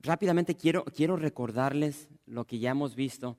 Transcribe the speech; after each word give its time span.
rápidamente 0.00 0.56
quiero, 0.56 0.84
quiero 0.84 1.16
recordarles 1.16 2.08
lo 2.26 2.46
que 2.46 2.58
ya 2.58 2.70
hemos 2.70 2.94
visto 2.94 3.38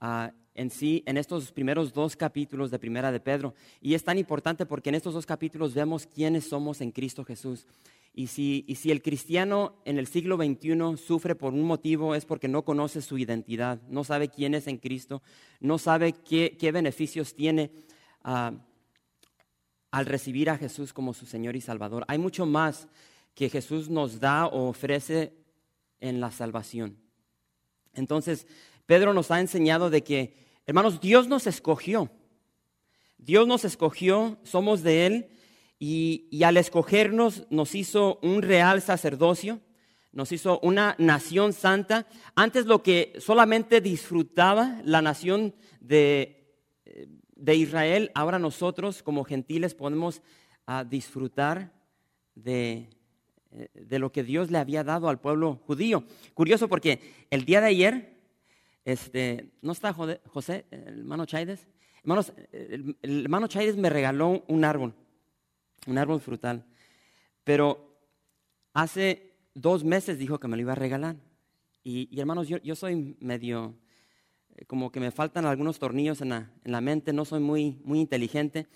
ah, 0.00 0.32
en 0.54 0.70
sí 0.70 1.02
en 1.06 1.16
estos 1.16 1.52
primeros 1.52 1.92
dos 1.92 2.16
capítulos 2.16 2.70
de 2.70 2.78
Primera 2.78 3.10
de 3.10 3.20
Pedro. 3.20 3.54
Y 3.80 3.94
es 3.94 4.04
tan 4.04 4.18
importante 4.18 4.66
porque 4.66 4.90
en 4.90 4.96
estos 4.96 5.14
dos 5.14 5.26
capítulos 5.26 5.74
vemos 5.74 6.06
quiénes 6.06 6.48
somos 6.48 6.80
en 6.80 6.90
Cristo 6.90 7.24
Jesús. 7.24 7.66
Y 8.14 8.26
si, 8.26 8.64
y 8.68 8.74
si 8.74 8.90
el 8.90 9.00
cristiano 9.00 9.80
en 9.86 9.98
el 9.98 10.06
siglo 10.06 10.36
XXI 10.36 10.98
sufre 11.02 11.34
por 11.34 11.54
un 11.54 11.62
motivo 11.62 12.14
es 12.14 12.26
porque 12.26 12.46
no 12.46 12.62
conoce 12.62 13.00
su 13.00 13.16
identidad, 13.16 13.80
no 13.88 14.04
sabe 14.04 14.28
quién 14.28 14.54
es 14.54 14.66
en 14.66 14.76
Cristo, 14.76 15.22
no 15.60 15.78
sabe 15.78 16.12
qué, 16.12 16.56
qué 16.58 16.72
beneficios 16.72 17.34
tiene 17.34 17.70
ah, 18.22 18.52
al 19.90 20.06
recibir 20.06 20.50
a 20.50 20.58
Jesús 20.58 20.92
como 20.92 21.14
su 21.14 21.24
Señor 21.24 21.56
y 21.56 21.62
Salvador. 21.62 22.04
Hay 22.06 22.18
mucho 22.18 22.44
más 22.44 22.86
que 23.34 23.48
Jesús 23.48 23.88
nos 23.88 24.20
da 24.20 24.46
o 24.46 24.68
ofrece 24.68 25.41
en 26.02 26.20
la 26.20 26.30
salvación. 26.30 26.98
Entonces, 27.94 28.46
Pedro 28.84 29.14
nos 29.14 29.30
ha 29.30 29.40
enseñado 29.40 29.88
de 29.88 30.02
que, 30.02 30.34
hermanos, 30.66 31.00
Dios 31.00 31.28
nos 31.28 31.46
escogió. 31.46 32.10
Dios 33.16 33.46
nos 33.46 33.64
escogió, 33.64 34.38
somos 34.42 34.82
de 34.82 35.06
Él, 35.06 35.28
y, 35.78 36.42
al 36.44 36.58
escogernos 36.58 37.46
nos 37.50 37.74
hizo 37.74 38.18
un 38.22 38.42
real 38.42 38.82
sacerdocio, 38.82 39.60
nos 40.12 40.30
hizo 40.30 40.60
una 40.60 40.94
nación 40.98 41.52
santa. 41.52 42.06
Antes 42.36 42.66
lo 42.66 42.82
que 42.82 43.14
solamente 43.18 43.80
disfrutaba 43.80 44.80
la 44.84 45.02
nación 45.02 45.54
de, 45.80 46.54
de 47.34 47.56
Israel, 47.56 48.10
ahora 48.14 48.38
nosotros 48.38 49.02
como 49.02 49.24
gentiles 49.24 49.74
podemos 49.74 50.22
ah, 50.66 50.84
disfrutar 50.84 51.72
de, 52.34 52.88
de 53.74 53.98
lo 53.98 54.12
que 54.12 54.22
Dios 54.22 54.50
le 54.50 54.58
había 54.58 54.84
dado 54.84 55.08
al 55.08 55.20
pueblo 55.20 55.60
judío. 55.66 56.04
Curioso 56.34 56.68
porque 56.68 57.00
el 57.30 57.44
día 57.44 57.60
de 57.60 57.66
ayer, 57.66 58.16
este, 58.84 59.50
¿no 59.60 59.72
está 59.72 59.92
José, 59.92 60.64
el 60.70 61.00
hermano 61.00 61.26
Chaides? 61.26 61.66
Hermanos, 62.02 62.32
el, 62.50 62.96
hermano 63.02 63.46
Chaides 63.46 63.76
me 63.76 63.90
regaló 63.90 64.44
un 64.48 64.64
árbol, 64.64 64.94
un 65.86 65.98
árbol 65.98 66.20
frutal, 66.20 66.64
pero 67.44 67.96
hace 68.72 69.36
dos 69.54 69.84
meses 69.84 70.18
dijo 70.18 70.40
que 70.40 70.48
me 70.48 70.56
lo 70.56 70.62
iba 70.62 70.72
a 70.72 70.76
regalar. 70.76 71.16
Y, 71.84 72.18
hermanos, 72.18 72.48
yo, 72.48 72.58
yo, 72.58 72.74
soy 72.74 73.16
medio, 73.20 73.74
eh, 74.56 74.64
como 74.66 74.90
que 74.90 75.00
me 75.00 75.10
faltan 75.10 75.44
algunos 75.46 75.78
tornillos 75.78 76.20
en 76.20 76.30
la, 76.30 76.50
en 76.64 76.72
la 76.72 76.80
mente, 76.80 77.12
no 77.12 77.24
soy 77.24 77.40
muy, 77.40 77.80
muy 77.84 78.00
inteligente. 78.00 78.66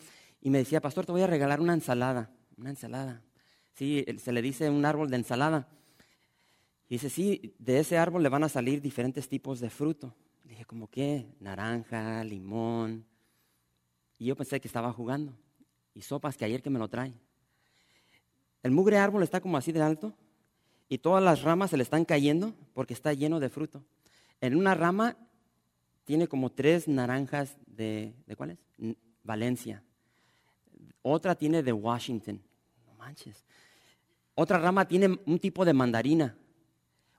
Y 0.40 0.50
me 0.50 0.58
decía, 0.58 0.80
pastor, 0.80 1.06
te 1.06 1.12
voy 1.12 1.22
a 1.22 1.26
regalar 1.26 1.60
una 1.60 1.74
ensalada, 1.74 2.30
una 2.56 2.70
ensalada. 2.70 3.22
Sí, 3.76 4.04
se 4.18 4.32
le 4.32 4.40
dice 4.40 4.70
un 4.70 4.86
árbol 4.86 5.10
de 5.10 5.16
ensalada. 5.16 5.68
Y 6.88 6.94
dice, 6.94 7.10
sí, 7.10 7.54
de 7.58 7.80
ese 7.80 7.98
árbol 7.98 8.22
le 8.22 8.30
van 8.30 8.42
a 8.42 8.48
salir 8.48 8.80
diferentes 8.80 9.28
tipos 9.28 9.60
de 9.60 9.68
fruto. 9.68 10.14
Dije, 10.44 10.64
¿como 10.64 10.88
qué? 10.88 11.26
Naranja, 11.40 12.24
limón. 12.24 13.04
Y 14.18 14.24
yo 14.26 14.36
pensé 14.36 14.60
que 14.60 14.68
estaba 14.68 14.92
jugando. 14.94 15.36
Y 15.92 16.00
sopas 16.00 16.38
que 16.38 16.46
ayer 16.46 16.62
que 16.62 16.70
me 16.70 16.78
lo 16.78 16.88
trae. 16.88 17.12
El 18.62 18.70
mugre 18.70 18.96
árbol 18.96 19.22
está 19.22 19.40
como 19.40 19.58
así 19.58 19.72
de 19.72 19.82
alto 19.82 20.14
y 20.88 20.98
todas 20.98 21.22
las 21.22 21.42
ramas 21.42 21.70
se 21.70 21.76
le 21.76 21.82
están 21.82 22.04
cayendo 22.04 22.54
porque 22.72 22.94
está 22.94 23.12
lleno 23.12 23.40
de 23.40 23.50
fruto. 23.50 23.84
En 24.40 24.56
una 24.56 24.74
rama 24.74 25.16
tiene 26.04 26.28
como 26.28 26.50
tres 26.50 26.88
naranjas 26.88 27.56
de, 27.66 28.14
¿de 28.26 28.36
cuáles? 28.36 28.58
Valencia. 29.22 29.82
Otra 31.02 31.34
tiene 31.34 31.62
de 31.62 31.72
Washington. 31.72 32.40
No 32.86 32.94
manches. 32.94 33.44
Otra 34.36 34.58
rama 34.58 34.86
tiene 34.86 35.18
un 35.24 35.38
tipo 35.38 35.64
de 35.64 35.72
mandarina. 35.72 36.36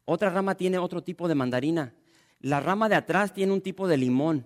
Otra 0.05 0.29
rama 0.29 0.55
tiene 0.55 0.77
otro 0.77 1.03
tipo 1.03 1.27
de 1.27 1.33
mandarina. 1.33 1.93
La 2.39 2.59
rama 2.59 2.87
de 2.87 2.95
atrás 2.95 3.33
tiene 3.33 3.51
un 3.51 3.61
tipo 3.61 3.87
de 3.87 3.97
limón. 3.97 4.45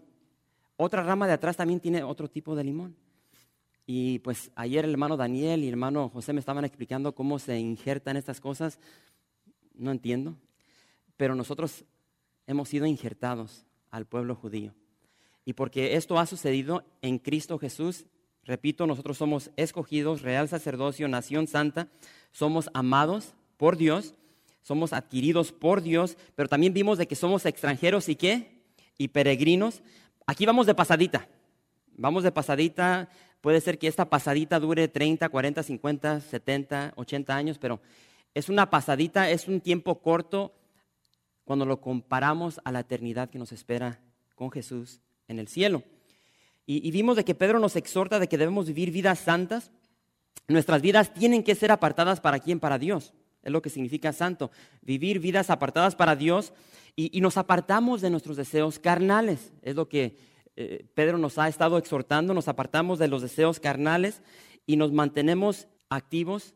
Otra 0.77 1.03
rama 1.03 1.27
de 1.27 1.33
atrás 1.33 1.57
también 1.57 1.81
tiene 1.81 2.01
otro 2.01 2.29
tipo 2.29 2.55
de 2.55 2.63
limón. 2.63 2.95
Y 3.85 4.19
pues 4.19 4.51
ayer 4.55 4.85
el 4.85 4.91
hermano 4.91 5.17
Daniel 5.17 5.63
y 5.63 5.67
el 5.67 5.73
hermano 5.73 6.07
José 6.07 6.31
me 6.31 6.39
estaban 6.39 6.63
explicando 6.63 7.13
cómo 7.13 7.39
se 7.39 7.59
injertan 7.59 8.15
estas 8.15 8.39
cosas. 8.39 8.79
No 9.75 9.91
entiendo. 9.91 10.37
Pero 11.17 11.35
nosotros 11.35 11.83
hemos 12.47 12.69
sido 12.69 12.85
injertados 12.85 13.65
al 13.89 14.05
pueblo 14.05 14.33
judío. 14.33 14.73
Y 15.43 15.53
porque 15.53 15.97
esto 15.97 16.17
ha 16.19 16.25
sucedido 16.25 16.85
en 17.01 17.19
Cristo 17.19 17.59
Jesús, 17.59 18.05
repito, 18.45 18.87
nosotros 18.87 19.17
somos 19.17 19.51
escogidos, 19.55 20.21
real 20.21 20.49
sacerdocio, 20.49 21.07
nación 21.07 21.47
santa, 21.47 21.87
somos 22.31 22.69
amados 22.73 23.33
por 23.57 23.77
Dios, 23.77 24.15
somos 24.61 24.93
adquiridos 24.93 25.51
por 25.51 25.81
Dios, 25.81 26.17
pero 26.35 26.49
también 26.49 26.73
vimos 26.73 26.97
de 26.97 27.07
que 27.07 27.15
somos 27.15 27.45
extranjeros 27.45 28.09
y 28.09 28.15
qué? 28.15 28.61
Y 28.97 29.09
peregrinos. 29.09 29.81
Aquí 30.25 30.45
vamos 30.45 30.67
de 30.67 30.75
pasadita. 30.75 31.27
Vamos 31.97 32.23
de 32.23 32.31
pasadita. 32.31 33.09
Puede 33.41 33.59
ser 33.59 33.79
que 33.79 33.87
esta 33.87 34.09
pasadita 34.09 34.59
dure 34.59 34.87
30, 34.87 35.29
40, 35.29 35.63
50, 35.63 36.21
70, 36.21 36.93
80 36.95 37.35
años, 37.35 37.57
pero 37.57 37.81
es 38.33 38.49
una 38.49 38.69
pasadita, 38.69 39.29
es 39.29 39.47
un 39.47 39.61
tiempo 39.61 39.99
corto 39.99 40.53
cuando 41.43 41.65
lo 41.65 41.81
comparamos 41.81 42.61
a 42.63 42.71
la 42.71 42.81
eternidad 42.81 43.29
que 43.29 43.39
nos 43.39 43.51
espera 43.51 43.99
con 44.35 44.51
Jesús 44.51 45.01
en 45.27 45.39
el 45.39 45.47
cielo. 45.47 45.83
Y, 46.65 46.87
y 46.87 46.91
vimos 46.91 47.15
de 47.15 47.25
que 47.25 47.35
Pedro 47.35 47.59
nos 47.59 47.75
exhorta 47.75 48.19
de 48.19 48.27
que 48.27 48.37
debemos 48.37 48.67
vivir 48.67 48.91
vidas 48.91 49.19
santas, 49.19 49.71
Nuestras 50.51 50.81
vidas 50.81 51.13
tienen 51.13 51.43
que 51.43 51.55
ser 51.55 51.71
apartadas 51.71 52.19
para 52.19 52.39
quién? 52.39 52.59
Para 52.59 52.77
Dios. 52.77 53.13
Es 53.41 53.51
lo 53.51 53.61
que 53.61 53.69
significa 53.69 54.13
santo. 54.13 54.51
Vivir 54.81 55.19
vidas 55.19 55.49
apartadas 55.49 55.95
para 55.95 56.15
Dios 56.15 56.53
y, 56.95 57.21
nos 57.21 57.37
apartamos 57.37 58.01
de 58.01 58.09
nuestros 58.09 58.37
deseos 58.37 58.77
carnales. 58.77 59.53
Es 59.61 59.75
lo 59.75 59.87
que 59.87 60.17
eh, 60.55 60.85
Pedro 60.93 61.17
nos 61.17 61.37
ha 61.37 61.47
estado 61.47 61.77
exhortando. 61.77 62.33
Nos 62.33 62.47
apartamos 62.47 62.99
de 62.99 63.07
los 63.07 63.21
deseos 63.21 63.59
carnales 63.59 64.21
y 64.65 64.75
nos 64.75 64.91
mantenemos 64.91 65.67
activos. 65.89 66.53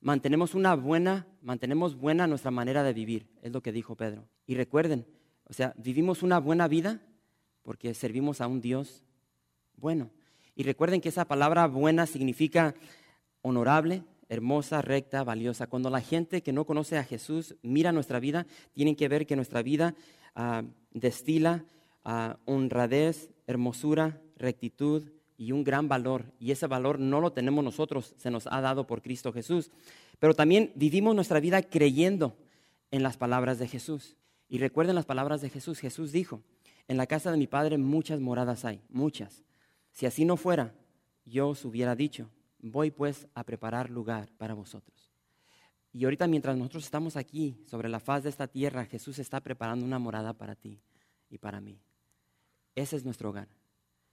Mantenemos 0.00 0.54
una 0.54 0.74
buena, 0.74 1.26
mantenemos 1.42 1.96
buena 1.96 2.26
nuestra 2.26 2.50
manera 2.50 2.82
de 2.82 2.92
vivir. 2.92 3.26
Es 3.42 3.52
lo 3.52 3.62
que 3.62 3.72
dijo 3.72 3.96
Pedro. 3.96 4.28
Y 4.46 4.54
recuerden, 4.54 5.06
o 5.44 5.52
sea, 5.52 5.74
vivimos 5.76 6.22
una 6.22 6.38
buena 6.38 6.68
vida 6.68 7.00
porque 7.62 7.92
servimos 7.94 8.40
a 8.40 8.46
un 8.46 8.60
Dios 8.60 9.04
bueno. 9.80 10.10
Y 10.54 10.62
recuerden 10.64 11.00
que 11.00 11.08
esa 11.08 11.26
palabra 11.26 11.66
buena 11.66 12.06
significa 12.06 12.74
honorable, 13.42 14.02
hermosa, 14.28 14.82
recta, 14.82 15.24
valiosa. 15.24 15.68
Cuando 15.68 15.90
la 15.90 16.00
gente 16.00 16.42
que 16.42 16.52
no 16.52 16.64
conoce 16.64 16.98
a 16.98 17.04
Jesús 17.04 17.56
mira 17.62 17.92
nuestra 17.92 18.20
vida, 18.20 18.46
tienen 18.72 18.96
que 18.96 19.08
ver 19.08 19.26
que 19.26 19.36
nuestra 19.36 19.62
vida 19.62 19.94
ah, 20.34 20.62
destila 20.92 21.64
ah, 22.04 22.38
honradez, 22.44 23.30
hermosura, 23.46 24.20
rectitud 24.36 25.10
y 25.36 25.52
un 25.52 25.64
gran 25.64 25.88
valor. 25.88 26.24
Y 26.38 26.50
ese 26.50 26.66
valor 26.66 26.98
no 26.98 27.20
lo 27.20 27.32
tenemos 27.32 27.64
nosotros, 27.64 28.14
se 28.16 28.30
nos 28.30 28.46
ha 28.48 28.60
dado 28.60 28.86
por 28.86 29.02
Cristo 29.02 29.32
Jesús. 29.32 29.70
Pero 30.18 30.34
también 30.34 30.72
vivimos 30.74 31.14
nuestra 31.14 31.40
vida 31.40 31.62
creyendo 31.62 32.36
en 32.90 33.02
las 33.02 33.16
palabras 33.16 33.58
de 33.58 33.68
Jesús. 33.68 34.16
Y 34.48 34.58
recuerden 34.58 34.96
las 34.96 35.06
palabras 35.06 35.40
de 35.40 35.50
Jesús. 35.50 35.78
Jesús 35.78 36.10
dijo, 36.10 36.42
en 36.88 36.96
la 36.96 37.06
casa 37.06 37.30
de 37.30 37.38
mi 37.38 37.46
Padre 37.46 37.78
muchas 37.78 38.18
moradas 38.18 38.64
hay, 38.64 38.80
muchas. 38.88 39.44
Si 39.98 40.06
así 40.06 40.24
no 40.24 40.36
fuera, 40.36 40.72
yo 41.24 41.48
os 41.48 41.64
hubiera 41.64 41.96
dicho, 41.96 42.30
voy 42.60 42.92
pues 42.92 43.26
a 43.34 43.42
preparar 43.42 43.90
lugar 43.90 44.28
para 44.38 44.54
vosotros. 44.54 45.10
Y 45.92 46.04
ahorita 46.04 46.28
mientras 46.28 46.56
nosotros 46.56 46.84
estamos 46.84 47.16
aquí 47.16 47.60
sobre 47.66 47.88
la 47.88 47.98
faz 47.98 48.22
de 48.22 48.28
esta 48.28 48.46
tierra, 48.46 48.84
Jesús 48.84 49.18
está 49.18 49.40
preparando 49.40 49.84
una 49.84 49.98
morada 49.98 50.34
para 50.34 50.54
ti 50.54 50.80
y 51.28 51.38
para 51.38 51.60
mí. 51.60 51.80
Ese 52.76 52.94
es 52.94 53.04
nuestro 53.04 53.30
hogar. 53.30 53.48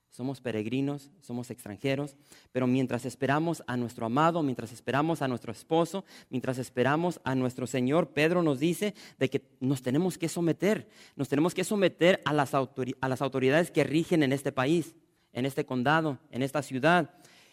Somos 0.09 0.41
peregrinos, 0.41 1.11
somos 1.21 1.51
extranjeros, 1.51 2.15
pero 2.51 2.65
mientras 2.65 3.05
esperamos 3.05 3.61
a 3.67 3.77
nuestro 3.77 4.07
amado, 4.07 4.41
mientras 4.41 4.71
esperamos 4.71 5.21
a 5.21 5.27
nuestro 5.27 5.51
esposo, 5.51 6.03
mientras 6.31 6.57
esperamos 6.57 7.21
a 7.23 7.35
nuestro 7.35 7.67
Señor, 7.67 8.09
Pedro 8.09 8.41
nos 8.41 8.59
dice 8.59 8.95
de 9.19 9.29
que 9.29 9.43
nos 9.59 9.83
tenemos 9.83 10.17
que 10.17 10.29
someter, 10.29 10.89
nos 11.15 11.29
tenemos 11.29 11.53
que 11.53 11.63
someter 11.63 12.23
a 12.25 12.33
las, 12.33 12.53
las 12.53 13.21
autoridades 13.21 13.69
que 13.69 13.83
rigen 13.83 14.23
en 14.23 14.33
este 14.33 14.51
país, 14.51 14.95
en 15.35 15.45
este 15.45 15.65
condado, 15.65 16.17
en 16.31 16.41
esta 16.41 16.63
ciudad. 16.63 17.11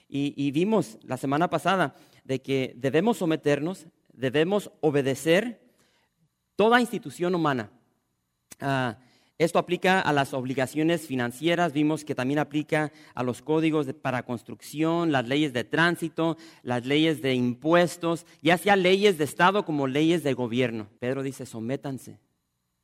Y, 0.09 0.51
vimos 0.51 0.99
la 1.03 1.17
semana 1.17 1.49
pasada 1.49 1.95
de 2.25 2.41
que 2.41 2.75
debemos 2.77 3.19
someternos, 3.19 3.87
debemos 4.13 4.71
obedecer 4.81 5.61
toda 6.55 6.81
institución 6.81 7.35
humana. 7.35 7.71
Ah, 8.61 8.99
esto 9.39 9.59
aplica 9.59 10.01
a 10.01 10.13
las 10.13 10.35
obligaciones 10.35 11.07
financieras, 11.07 11.73
vimos 11.73 12.05
que 12.05 12.15
también 12.15 12.39
aplica 12.39 12.93
a 13.15 13.23
los 13.23 13.43
códigos 13.43 13.87
para 13.95 14.23
construcción, 14.25 15.11
las 15.11 15.27
leyes 15.27 15.53
de 15.53 15.65
tránsito, 15.65 16.37
las 16.63 16.85
leyes 16.85 17.23
de 17.23 17.35
impuestos, 17.35 18.27
ya 18.43 18.59
sea 18.59 18.77
leyes 18.77 19.19
de 19.19 19.25
Estado 19.25 19.65
como 19.65 19.87
leyes 19.87 20.23
de 20.23 20.35
gobierno. 20.35 20.89
Pedro 21.01 21.23
dice, 21.23 21.47
sométanse. 21.47 22.21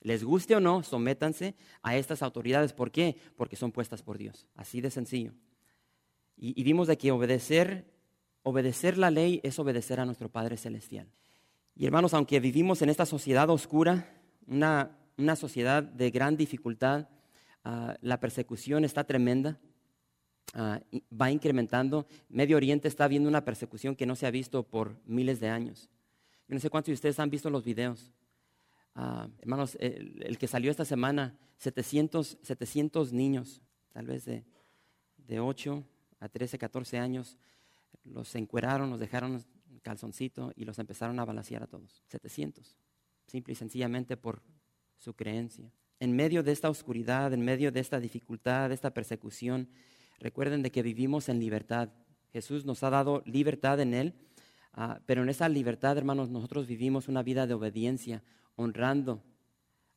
Les 0.09 0.25
guste 0.25 0.57
o 0.57 0.61
no, 0.61 0.83
sométanse 0.83 1.55
a 1.83 1.97
estas 1.97 2.23
autoridades. 2.23 2.73
¿Por 2.73 2.91
qué? 2.91 3.17
Porque 3.37 3.57
son 3.57 3.73
puestas 3.73 4.03
por 4.03 4.17
Dios. 4.17 4.47
Así 4.57 4.81
de 4.81 4.91
sencillo. 4.91 5.35
Y, 6.37 6.63
vimos 6.63 6.87
de 6.89 6.97
que 6.97 7.11
obedecer, 7.11 7.85
obedecer 8.43 8.97
la 8.97 9.11
ley 9.11 9.41
es 9.43 9.59
obedecer 9.59 10.01
a 10.01 10.07
nuestro 10.07 10.31
Padre 10.31 10.57
Celestial. 10.57 11.09
Y 11.75 11.85
hermanos, 11.85 12.15
aunque 12.15 12.41
vivimos 12.41 12.81
en 12.81 12.89
esta 12.89 13.07
sociedad 13.07 13.51
oscura, 13.51 14.09
una 14.47 14.99
una 15.19 15.37
sociedad 15.37 15.83
de 15.83 16.11
gran 16.11 16.37
dificultad, 16.37 17.09
ah, 17.65 17.97
la 18.01 18.21
persecución 18.21 18.85
está 18.85 19.05
tremenda, 19.05 19.59
ah, 20.55 20.81
va 21.13 21.31
incrementando. 21.31 22.07
Medio 22.29 22.57
Oriente 22.57 22.89
está 22.89 23.09
viendo 23.09 23.29
una 23.29 23.45
persecución 23.45 23.97
que 23.97 24.07
no 24.07 24.17
se 24.17 24.27
ha 24.27 24.31
visto 24.31 24.63
por 24.63 24.97
miles 25.05 25.41
de 25.41 25.49
años. 25.49 25.91
Yo 26.47 26.55
no 26.55 26.61
sé 26.61 26.71
cuántos 26.71 26.89
de 26.89 26.95
ustedes 26.95 27.19
han 27.19 27.31
visto 27.31 27.51
los 27.51 27.65
videos. 27.65 28.13
Ah, 28.95 29.29
hermanos, 29.39 29.77
el, 29.81 30.39
que 30.39 30.49
salió 30.49 30.71
esta 30.71 30.85
semana, 30.85 31.39
700, 31.59 32.39
700 32.43 33.13
niños, 33.13 33.63
tal 33.93 34.07
vez 34.07 34.25
de, 34.25 34.45
de 35.17 35.41
8 35.41 35.85
a 36.21 36.29
13, 36.29 36.59
14 36.59 36.99
años, 36.99 37.39
los 38.05 38.35
encueraron, 38.35 38.91
los 38.91 39.01
dejaron 39.01 39.45
calzoncito 39.83 40.53
y 40.57 40.65
los 40.65 40.79
empezaron 40.79 41.19
a 41.21 41.25
balasear 41.25 41.63
a 41.63 41.67
todos. 41.67 42.03
700. 42.09 42.77
Simple 43.27 43.53
y 43.53 43.57
sencillamente 43.57 44.17
por 44.17 44.43
su 44.97 45.15
creencia. 45.15 45.71
En 46.01 46.15
medio 46.15 46.43
de 46.43 46.53
esta 46.53 46.71
oscuridad, 46.71 47.33
en 47.33 47.45
medio 47.45 47.73
de 47.73 47.81
esta 47.81 48.01
dificultad, 48.01 48.69
de 48.69 48.75
esta 48.75 48.93
persecución, 48.93 49.69
recuerden 50.19 50.63
de 50.63 50.71
que 50.71 50.83
vivimos 50.83 51.29
en 51.29 51.41
libertad. 51.41 51.91
Jesús 52.33 52.65
nos 52.65 52.83
ha 52.83 52.91
dado 52.91 53.23
libertad 53.27 53.81
en 53.81 53.95
Él, 53.95 54.15
ah, 54.73 55.01
pero 55.07 55.23
en 55.23 55.29
esa 55.29 55.49
libertad, 55.49 55.97
hermanos, 55.97 56.31
nosotros 56.31 56.67
vivimos 56.67 57.09
una 57.09 57.23
vida 57.23 57.47
de 57.47 57.55
obediencia, 57.55 58.23
honrando 58.59 59.23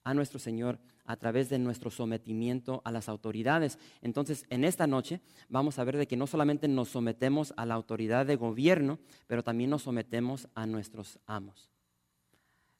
a 0.04 0.14
nuestro 0.14 0.40
Señor 0.40 0.80
a 1.06 1.18
través 1.18 1.50
de 1.50 1.60
nuestro 1.60 1.90
sometimiento 1.90 2.82
a 2.86 2.92
las 2.92 3.10
autoridades. 3.10 3.78
Entonces, 4.02 4.46
en 4.50 4.64
esta 4.64 4.88
noche 4.88 5.20
vamos 5.50 5.78
a 5.78 5.84
ver 5.84 5.98
de 5.98 6.08
que 6.08 6.16
no 6.16 6.28
solamente 6.28 6.68
nos 6.68 6.90
sometemos 6.90 7.54
a 7.58 7.66
la 7.66 7.74
autoridad 7.74 8.26
de 8.26 8.36
gobierno, 8.36 9.00
pero 9.28 9.44
también 9.44 9.70
nos 9.70 9.82
sometemos 9.84 10.48
a 10.56 10.66
nuestros 10.66 11.20
amos. 11.26 11.70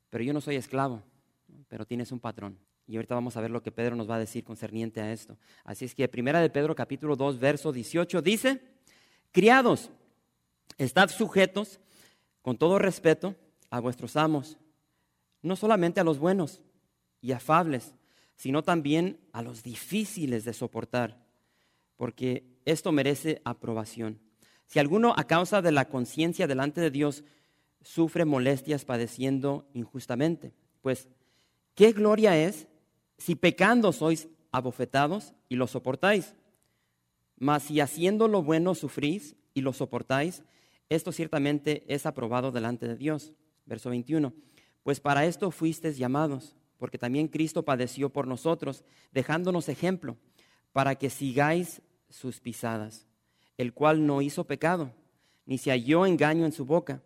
Pero 0.10 0.24
yo 0.24 0.34
no 0.34 0.42
soy 0.42 0.56
esclavo, 0.56 1.02
pero 1.68 1.86
tienes 1.86 2.12
un 2.12 2.20
patrón. 2.20 2.58
Y 2.88 2.96
ahorita 2.96 3.16
vamos 3.16 3.38
a 3.38 3.42
ver 3.42 3.52
lo 3.52 3.64
que 3.64 3.72
Pedro 3.72 3.96
nos 3.96 4.10
va 4.10 4.16
a 4.16 4.20
decir 4.20 4.44
concerniente 4.44 5.02
a 5.02 5.12
esto. 5.12 5.38
Así 5.64 5.86
es 5.86 5.96
que 5.96 6.08
Primera 6.08 6.42
de 6.42 6.50
Pedro 6.50 6.76
capítulo 6.76 7.16
2 7.16 7.40
verso 7.40 7.72
18 7.72 8.22
dice, 8.22 8.62
criados, 9.32 9.90
estad 10.78 11.10
sujetos 11.10 11.80
con 12.42 12.58
todo 12.58 12.80
respeto 12.80 13.36
a 13.70 13.80
vuestros 13.80 14.16
amos, 14.16 14.58
no 15.42 15.56
solamente 15.56 16.00
a 16.00 16.04
los 16.04 16.20
buenos 16.20 16.62
y 17.22 17.32
afables, 17.32 17.94
sino 18.36 18.64
también 18.64 19.20
a 19.34 19.42
los 19.42 19.64
difíciles 19.64 20.44
de 20.46 20.54
soportar, 20.54 21.24
porque 21.96 22.44
esto 22.66 22.92
merece 22.92 23.42
aprobación. 23.46 24.20
Si 24.66 24.80
alguno 24.80 25.14
a 25.18 25.26
causa 25.26 25.62
de 25.62 25.72
la 25.72 25.90
conciencia 25.90 26.48
delante 26.48 26.82
de 26.82 26.92
Dios 26.92 27.24
sufre 27.82 28.26
molestias 28.26 28.86
padeciendo 28.86 29.68
injustamente, 29.74 30.54
pues 30.82 31.08
¿Qué 31.76 31.94
gloria 31.94 32.38
es 32.38 32.68
si 33.18 33.36
pecando 33.36 33.92
sois 33.94 34.28
abofetados 34.52 35.34
y 35.48 35.56
lo 35.56 35.68
soportáis? 35.68 36.36
Mas 37.38 37.64
si 37.64 37.80
haciendo 37.80 38.28
lo 38.28 38.44
bueno 38.44 38.76
sufrís 38.76 39.36
y 39.54 39.62
lo 39.62 39.74
soportáis, 39.74 40.44
esto 40.90 41.12
ciertamente 41.12 41.84
es 41.88 42.06
aprobado 42.06 42.52
delante 42.52 42.88
de 42.88 42.98
Dios. 42.98 43.34
Verso 43.66 43.90
21. 43.90 44.34
Pues 44.84 45.00
para 45.00 45.26
esto 45.26 45.52
fuisteis 45.52 45.98
llamados, 45.98 46.56
porque 46.78 46.98
también 46.98 47.28
Cristo 47.28 47.64
padeció 47.64 48.10
por 48.10 48.28
nosotros, 48.28 48.84
dejándonos 49.12 49.70
ejemplo, 49.70 50.18
para 50.74 50.96
que 50.96 51.10
sigáis 51.10 51.82
sus 52.10 52.40
pisadas, 52.40 53.08
el 53.58 53.74
cual 53.74 54.06
no 54.06 54.22
hizo 54.22 54.46
pecado, 54.46 54.92
ni 55.46 55.58
se 55.58 55.72
halló 55.72 56.06
engaño 56.06 56.46
en 56.46 56.52
su 56.52 56.66
boca, 56.66 57.02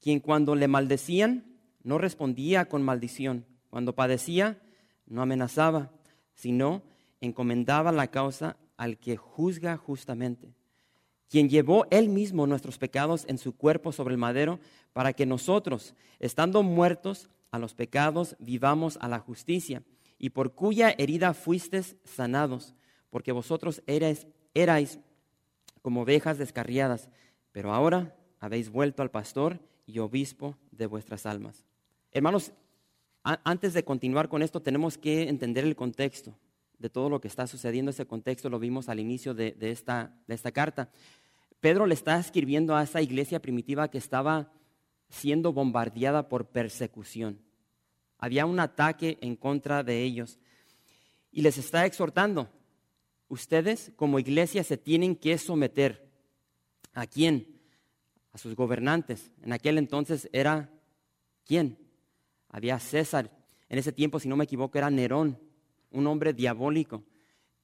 quien 0.00 0.20
cuando 0.20 0.54
le 0.54 0.68
maldecían 0.68 1.44
no 1.82 1.98
respondía 1.98 2.66
con 2.66 2.82
maldición 2.82 3.44
cuando 3.70 3.94
padecía, 3.94 4.58
no 5.06 5.22
amenazaba, 5.22 5.90
sino 6.34 6.82
encomendaba 7.20 7.92
la 7.92 8.08
causa 8.08 8.56
al 8.76 8.98
que 8.98 9.16
juzga 9.16 9.76
justamente, 9.76 10.54
quien 11.28 11.48
llevó 11.48 11.86
él 11.90 12.08
mismo 12.08 12.46
nuestros 12.46 12.78
pecados 12.78 13.24
en 13.28 13.38
su 13.38 13.54
cuerpo 13.54 13.92
sobre 13.92 14.14
el 14.14 14.18
madero, 14.18 14.58
para 14.92 15.12
que 15.12 15.26
nosotros, 15.26 15.94
estando 16.18 16.62
muertos 16.62 17.28
a 17.50 17.58
los 17.58 17.74
pecados, 17.74 18.36
vivamos 18.38 18.98
a 19.00 19.08
la 19.08 19.18
justicia, 19.18 19.82
y 20.18 20.30
por 20.30 20.54
cuya 20.54 20.94
herida 20.96 21.34
fuisteis 21.34 21.96
sanados, 22.04 22.74
porque 23.10 23.32
vosotros 23.32 23.82
erais, 23.86 24.26
erais 24.54 24.98
como 25.82 26.02
ovejas 26.02 26.38
descarriadas, 26.38 27.08
pero 27.52 27.72
ahora 27.72 28.16
habéis 28.40 28.70
vuelto 28.70 29.02
al 29.02 29.10
pastor 29.10 29.60
y 29.86 30.00
obispo 30.00 30.56
de 30.72 30.86
vuestras 30.86 31.26
almas. 31.26 31.64
Hermanos, 32.10 32.52
antes 33.22 33.74
de 33.74 33.84
continuar 33.84 34.28
con 34.28 34.42
esto, 34.42 34.60
tenemos 34.60 34.98
que 34.98 35.28
entender 35.28 35.64
el 35.64 35.76
contexto 35.76 36.34
de 36.78 36.90
todo 36.90 37.10
lo 37.10 37.20
que 37.20 37.28
está 37.28 37.46
sucediendo. 37.46 37.90
Ese 37.90 38.06
contexto 38.06 38.48
lo 38.48 38.58
vimos 38.58 38.88
al 38.88 39.00
inicio 39.00 39.34
de, 39.34 39.56
esta, 39.60 40.14
esta 40.28 40.52
carta. 40.52 40.90
Pedro 41.60 41.86
le 41.86 41.94
está 41.94 42.18
escribiendo 42.18 42.76
a 42.76 42.82
esa 42.82 43.02
iglesia 43.02 43.40
primitiva 43.40 43.88
que 43.88 43.98
estaba 43.98 44.52
siendo 45.08 45.52
bombardeada 45.52 46.28
por 46.28 46.46
persecución. 46.46 47.40
Había 48.18 48.46
un 48.46 48.60
ataque 48.60 49.18
en 49.20 49.36
contra 49.36 49.82
de 49.82 50.02
ellos. 50.02 50.38
Y 51.30 51.42
les 51.42 51.58
está 51.58 51.84
exhortando, 51.86 52.48
ustedes 53.28 53.92
como 53.96 54.18
iglesia 54.18 54.64
se 54.64 54.76
tienen 54.76 55.14
que 55.14 55.36
someter. 55.38 56.08
¿A 56.94 57.06
quién? 57.06 57.60
A 58.32 58.38
sus 58.38 58.54
gobernantes. 58.54 59.30
En 59.42 59.52
aquel 59.52 59.78
entonces 59.78 60.28
era 60.32 60.70
¿quién? 61.44 61.78
había 62.48 62.78
César. 62.78 63.30
En 63.68 63.78
ese 63.78 63.92
tiempo, 63.92 64.18
si 64.18 64.28
no 64.28 64.36
me 64.36 64.44
equivoco, 64.44 64.78
era 64.78 64.90
Nerón, 64.90 65.38
un 65.90 66.06
hombre 66.06 66.32
diabólico 66.32 67.04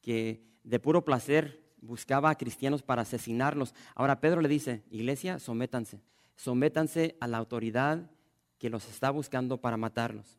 que 0.01 0.43
de 0.63 0.81
puro 0.81 1.05
placer 1.05 1.63
buscaba 1.81 2.31
a 2.31 2.37
cristianos 2.37 2.83
para 2.83 3.03
asesinarlos. 3.03 3.75
Ahora 3.95 4.21
Pedro 4.21 4.41
le 4.41 4.49
dice, 4.49 4.83
iglesia, 4.91 5.39
sométanse, 5.39 6.01
sométanse 6.37 7.17
a 7.21 7.29
la 7.29 7.39
autoridad 7.39 8.11
que 8.59 8.71
los 8.71 8.89
está 8.89 9.11
buscando 9.11 9.61
para 9.61 9.77
matarlos. 9.77 10.39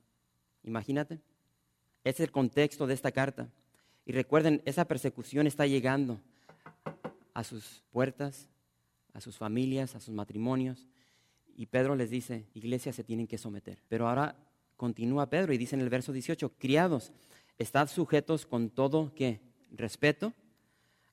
Imagínate, 0.64 1.20
es 2.04 2.20
el 2.20 2.32
contexto 2.32 2.88
de 2.88 2.94
esta 2.94 3.12
carta. 3.12 3.50
Y 4.06 4.12
recuerden, 4.12 4.62
esa 4.66 4.86
persecución 4.86 5.48
está 5.48 5.66
llegando 5.66 6.20
a 7.34 7.44
sus 7.44 7.84
puertas, 7.92 8.48
a 9.14 9.22
sus 9.22 9.38
familias, 9.38 9.96
a 9.96 10.00
sus 10.00 10.14
matrimonios. 10.14 10.88
Y 11.56 11.68
Pedro 11.68 11.96
les 11.96 12.10
dice, 12.10 12.46
iglesia 12.54 12.94
se 12.94 13.04
tienen 13.04 13.28
que 13.28 13.38
someter. 13.38 13.82
Pero 13.88 14.08
ahora 14.08 14.36
continúa 14.76 15.30
Pedro 15.30 15.54
y 15.54 15.58
dice 15.58 15.76
en 15.76 15.82
el 15.82 15.90
verso 15.90 16.12
18, 16.12 16.54
criados, 16.58 17.12
estad 17.58 17.88
sujetos 17.88 18.46
con 18.46 18.70
todo 18.70 19.14
que 19.16 19.42
respeto 19.72 20.34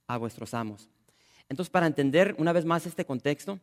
a 0.06 0.16
vuestros 0.18 0.54
amos. 0.54 0.88
Entonces, 1.48 1.70
para 1.70 1.86
entender 1.86 2.34
una 2.38 2.52
vez 2.52 2.64
más 2.64 2.86
este 2.86 3.04
contexto, 3.04 3.60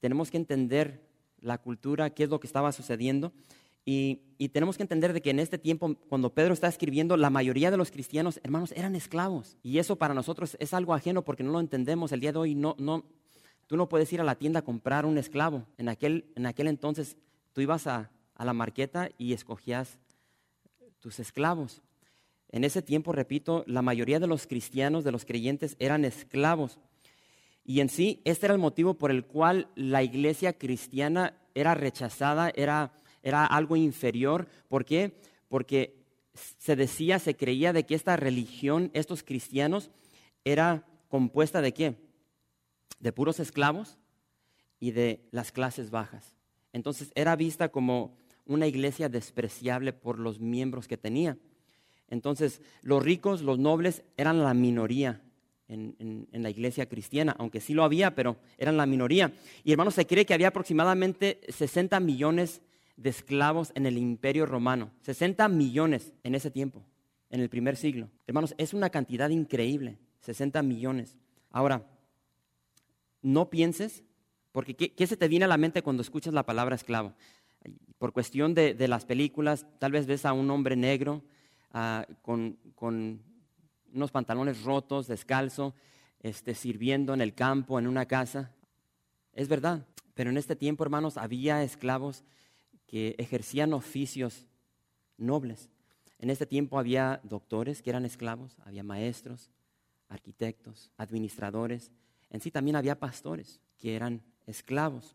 tenemos 0.00 0.30
que 0.30 0.36
entender 0.36 1.06
la 1.40 1.58
cultura, 1.58 2.10
qué 2.10 2.24
es 2.24 2.30
lo 2.30 2.40
que 2.40 2.46
estaba 2.46 2.72
sucediendo. 2.72 3.32
Y, 3.84 4.20
y, 4.36 4.50
tenemos 4.50 4.76
que 4.76 4.82
entender 4.82 5.12
de 5.12 5.22
que 5.22 5.30
en 5.30 5.38
este 5.38 5.56
tiempo, 5.56 5.94
cuando 6.08 6.34
Pedro 6.34 6.52
está 6.52 6.68
escribiendo, 6.68 7.16
la 7.16 7.30
mayoría 7.30 7.70
de 7.70 7.78
los 7.78 7.90
cristianos, 7.90 8.38
hermanos, 8.42 8.72
eran 8.72 8.94
esclavos. 8.94 9.56
Y 9.62 9.78
eso 9.78 9.96
para 9.96 10.12
nosotros 10.12 10.56
es 10.60 10.74
algo 10.74 10.92
ajeno 10.92 11.22
porque 11.22 11.42
no 11.42 11.52
lo 11.52 11.60
entendemos. 11.60 12.12
El 12.12 12.20
día 12.20 12.32
de 12.32 12.38
hoy 12.38 12.54
no, 12.54 12.76
no, 12.78 13.04
Tú 13.68 13.76
no 13.76 13.88
puedes 13.88 14.10
ir 14.14 14.20
a 14.20 14.24
la 14.24 14.34
tienda 14.34 14.60
a 14.60 14.64
comprar 14.64 15.04
un 15.04 15.18
esclavo. 15.18 15.66
En 15.76 15.90
aquel, 15.90 16.32
en 16.34 16.46
aquel 16.46 16.68
entonces 16.68 17.18
tú 17.52 17.60
ibas 17.60 17.86
a, 17.86 18.10
a 18.34 18.44
la 18.46 18.54
marqueta 18.54 19.10
y 19.18 19.34
escogías 19.34 19.98
tus 21.00 21.20
esclavos. 21.20 21.82
En 22.50 22.64
ese 22.64 22.82
tiempo, 22.82 23.12
repito, 23.12 23.64
la 23.66 23.82
mayoría 23.82 24.20
de 24.20 24.26
los 24.26 24.46
cristianos, 24.46 25.04
de 25.04 25.12
los 25.12 25.24
creyentes, 25.24 25.76
eran 25.78 26.04
esclavos. 26.04 26.78
Y 27.64 27.80
en 27.80 27.88
sí, 27.88 28.22
este 28.24 28.46
era 28.46 28.54
el 28.54 28.60
motivo 28.60 28.94
por 28.94 29.10
el 29.10 29.24
cual 29.24 29.68
la 29.74 30.02
iglesia 30.02 30.54
cristiana 30.54 31.34
era 31.54 31.74
rechazada, 31.74 32.50
era, 32.54 32.92
era 33.22 33.44
algo 33.44 33.76
inferior. 33.76 34.48
¿Por 34.68 34.84
qué? 34.84 35.20
Porque 35.48 35.96
se 36.34 36.76
decía, 36.76 37.18
se 37.18 37.36
creía 37.36 37.72
de 37.72 37.84
que 37.84 37.94
esta 37.94 38.16
religión, 38.16 38.90
estos 38.94 39.22
cristianos, 39.22 39.90
era 40.44 40.86
compuesta 41.08 41.60
de 41.60 41.74
qué? 41.74 42.08
de 43.00 43.12
puros 43.12 43.40
esclavos 43.40 43.98
y 44.80 44.92
de 44.92 45.28
las 45.30 45.52
clases 45.52 45.90
bajas. 45.90 46.34
Entonces 46.72 47.12
era 47.14 47.36
vista 47.36 47.70
como 47.70 48.16
una 48.44 48.66
iglesia 48.66 49.08
despreciable 49.08 49.92
por 49.92 50.18
los 50.18 50.40
miembros 50.40 50.88
que 50.88 50.96
tenía. 50.96 51.36
Entonces, 52.10 52.62
los 52.82 53.02
ricos, 53.02 53.42
los 53.42 53.58
nobles, 53.58 54.02
eran 54.16 54.42
la 54.42 54.54
minoría 54.54 55.20
en, 55.68 56.26
la 56.32 56.50
iglesia 56.50 56.88
cristiana, 56.88 57.36
aunque 57.38 57.60
sí 57.60 57.74
lo 57.74 57.84
había, 57.84 58.14
pero 58.14 58.36
eran 58.56 58.76
la 58.76 58.86
minoría. 58.86 59.32
Y 59.64 59.72
hermanos, 59.72 59.94
se 59.94 60.06
cree 60.06 60.24
que 60.24 60.34
había 60.34 60.48
aproximadamente 60.48 61.40
60 61.48 62.00
millones 62.00 62.62
de 62.96 63.10
esclavos 63.10 63.72
en 63.74 63.86
el 63.86 63.98
imperio 63.98 64.46
romano. 64.46 64.90
60 65.02 65.46
millones 65.48 66.12
en 66.24 66.34
ese 66.34 66.50
tiempo, 66.50 66.82
en 67.30 67.40
el 67.40 67.48
primer 67.48 67.76
siglo. 67.76 68.08
Hermanos, 68.26 68.54
es 68.58 68.72
una 68.72 68.90
cantidad 68.90 69.28
increíble, 69.28 69.98
60 70.20 70.62
millones. 70.62 71.16
Ahora, 71.50 71.86
no 73.22 73.50
pienses, 73.50 74.04
porque 74.52 74.74
¿qué, 74.74 75.06
se 75.06 75.16
te 75.16 75.28
viene 75.28 75.44
a 75.44 75.48
la 75.48 75.58
mente 75.58 75.82
cuando 75.82 76.02
escuchas 76.02 76.32
la 76.32 76.46
palabra 76.46 76.76
esclavo? 76.76 77.14
Por 77.98 78.12
cuestión 78.12 78.54
de, 78.54 78.88
las 78.88 79.04
películas, 79.04 79.66
tal 79.78 79.92
vez 79.92 80.06
ves 80.06 80.24
a 80.24 80.32
un 80.32 80.50
hombre 80.50 80.76
negro 80.76 81.22
ah, 81.72 82.06
con, 82.22 82.58
unos 83.92 84.10
pantalones 84.10 84.62
rotos, 84.62 85.06
descalzo, 85.06 85.74
este, 86.20 86.54
sirviendo 86.54 87.14
en 87.14 87.20
el 87.20 87.34
campo, 87.34 87.78
en 87.78 87.86
una 87.86 88.06
casa. 88.06 88.50
Es 89.32 89.48
verdad, 89.48 89.86
pero 90.14 90.30
en 90.30 90.36
este 90.36 90.56
tiempo, 90.56 90.84
hermanos, 90.84 91.16
había 91.16 91.62
esclavos 91.62 92.24
que 92.86 93.14
ejercían 93.18 93.72
oficios 93.72 94.46
nobles. 95.16 95.68
En 96.18 96.30
este 96.30 96.46
tiempo 96.46 96.78
había 96.78 97.20
doctores 97.22 97.82
que 97.82 97.90
eran 97.90 98.04
esclavos, 98.04 98.56
había 98.64 98.82
maestros, 98.82 99.50
arquitectos, 100.08 100.90
administradores. 100.96 101.92
En 102.30 102.40
sí 102.40 102.50
también 102.50 102.76
había 102.76 102.98
pastores 102.98 103.60
que 103.78 103.94
eran 103.94 104.22
esclavos. 104.46 105.14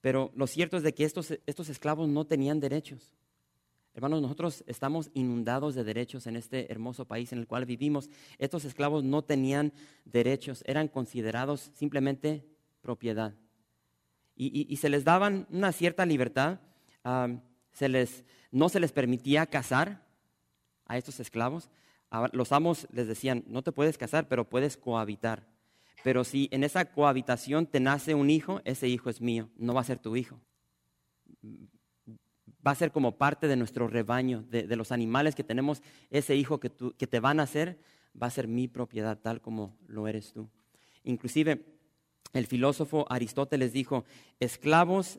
Pero 0.00 0.32
lo 0.34 0.46
cierto 0.46 0.76
es 0.76 0.82
de 0.82 0.94
que 0.94 1.04
estos, 1.04 1.38
estos 1.46 1.68
esclavos 1.68 2.08
no 2.08 2.26
tenían 2.26 2.60
derechos. 2.60 3.12
Hermanos, 3.94 4.22
nosotros 4.22 4.64
estamos 4.66 5.10
inundados 5.12 5.74
de 5.74 5.84
derechos 5.84 6.26
en 6.26 6.36
este 6.36 6.72
hermoso 6.72 7.04
país 7.04 7.30
en 7.32 7.38
el 7.38 7.46
cual 7.46 7.66
vivimos. 7.66 8.08
Estos 8.38 8.64
esclavos 8.64 9.04
no 9.04 9.22
tenían 9.22 9.72
derechos, 10.06 10.64
eran 10.66 10.88
considerados 10.88 11.70
simplemente 11.74 12.46
propiedad. 12.80 13.34
Y, 14.34 14.76
se 14.78 14.88
les 14.88 15.04
daban 15.04 15.46
una 15.50 15.72
cierta 15.72 16.06
libertad. 16.06 16.58
se 17.72 17.88
les, 17.88 18.24
no 18.50 18.70
se 18.70 18.80
les 18.80 18.92
permitía 18.92 19.46
casar 19.46 20.02
a 20.86 20.96
estos 20.96 21.20
esclavos. 21.20 21.70
los 22.32 22.50
amos 22.50 22.88
les 22.92 23.06
decían, 23.06 23.44
no 23.46 23.62
te 23.62 23.72
puedes 23.72 23.98
casar, 23.98 24.26
pero 24.26 24.48
puedes 24.48 24.78
cohabitar. 24.78 25.46
Pero 26.02 26.24
si 26.24 26.48
en 26.50 26.64
esa 26.64 26.86
cohabitación 26.86 27.66
te 27.66 27.78
nace 27.78 28.14
un 28.14 28.30
hijo, 28.30 28.62
ese 28.64 28.88
hijo 28.88 29.10
es 29.10 29.20
mío, 29.20 29.50
no 29.56 29.74
va 29.74 29.82
a 29.82 29.84
ser 29.84 29.98
tu 29.98 30.16
hijo 30.16 30.40
va 32.66 32.70
a 32.70 32.76
ser 32.76 32.92
como 32.92 33.16
parte 33.16 33.48
de 33.48 33.56
nuestro 33.56 33.88
rebaño, 33.88 34.44
de, 34.50 34.76
los 34.76 34.92
animales 34.92 35.34
que 35.34 35.44
tenemos, 35.44 35.82
ese 36.10 36.36
hijo 36.36 36.60
que, 36.60 36.70
que 36.96 37.06
te 37.06 37.20
van 37.20 37.40
a 37.40 37.44
hacer 37.44 37.78
va 38.20 38.26
a 38.26 38.30
ser 38.30 38.46
mi 38.46 38.68
propiedad, 38.68 39.18
tal 39.18 39.40
como 39.40 39.76
lo 39.86 40.06
eres 40.06 40.32
tú. 40.32 40.48
Inclusive 41.04 41.64
el 42.32 42.46
filósofo 42.46 43.06
Aristóteles 43.10 43.72
dijo, 43.72 44.04
esclavos 44.40 45.18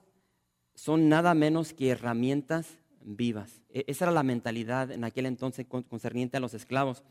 son 0.73 1.09
nada 1.09 1.33
menos 1.33 1.73
que 1.73 1.89
herramientas 1.89 2.79
vivas. 3.01 3.61
E, 3.69 3.83
esa 3.87 4.05
era 4.05 4.11
la 4.11 4.23
mentalidad 4.23 4.91
en 4.91 5.03
aquel 5.03 5.25
entonces 5.25 5.65
concerniente 5.67 6.37
a 6.37 6.39
los 6.39 6.53
esclavos. 6.53 7.03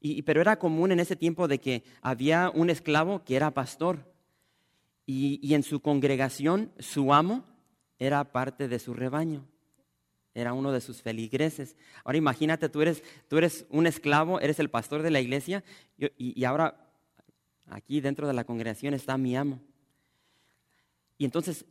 Y, 0.00 0.22
pero 0.22 0.40
era 0.40 0.58
común 0.58 0.92
en 0.92 1.00
ese 1.00 1.16
tiempo 1.16 1.48
de 1.48 1.58
que 1.58 1.84
había 2.00 2.50
un 2.54 2.70
esclavo 2.70 3.22
que 3.24 3.36
era 3.36 3.50
pastor 3.50 4.10
y, 5.04 5.38
y 5.42 5.54
en 5.54 5.62
su 5.62 5.80
congregación 5.80 6.72
su 6.78 7.12
amo 7.12 7.44
era 7.98 8.24
parte 8.32 8.66
de 8.66 8.78
su 8.78 8.94
rebaño 8.94 9.44
era 10.34 10.52
uno 10.52 10.72
de 10.72 10.80
sus 10.80 11.02
feligreses. 11.02 11.76
Ahora 12.04 12.18
imagínate, 12.18 12.68
tú 12.68 12.82
eres, 12.82 13.02
tú 13.28 13.38
eres 13.38 13.66
un 13.70 13.86
esclavo, 13.86 14.40
eres 14.40 14.58
el 14.58 14.70
pastor 14.70 15.02
de 15.02 15.10
la 15.10 15.20
iglesia 15.20 15.64
y, 16.16 16.44
ahora 16.44 16.92
aquí 17.66 18.00
dentro 18.00 18.26
de 18.26 18.34
la 18.34 18.44
congregación 18.44 18.94
está 18.94 19.16
mi 19.18 19.36
amo. 19.36 19.60
Y 21.18 21.24
entonces, 21.24 21.64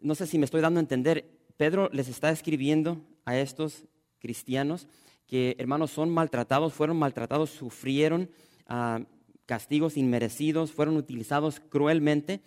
no 0.00 0.14
sé 0.14 0.26
si 0.26 0.38
me 0.38 0.44
estoy 0.44 0.60
dando 0.60 0.78
a 0.78 0.82
entender, 0.82 1.28
Pedro 1.56 1.90
les 1.92 2.08
está 2.08 2.30
escribiendo 2.30 3.00
a 3.24 3.36
estos 3.36 3.84
cristianos 4.18 4.86
que, 5.26 5.56
hermanos, 5.58 5.90
son 5.90 6.10
maltratados, 6.10 6.72
fueron 6.72 6.98
maltratados, 6.98 7.50
sufrieron 7.50 8.30
ah, 8.66 9.00
castigos 9.46 9.96
inmerecidos, 9.96 10.72
fueron 10.72 10.96
utilizados 10.96 11.60
cruelmente 11.60 12.40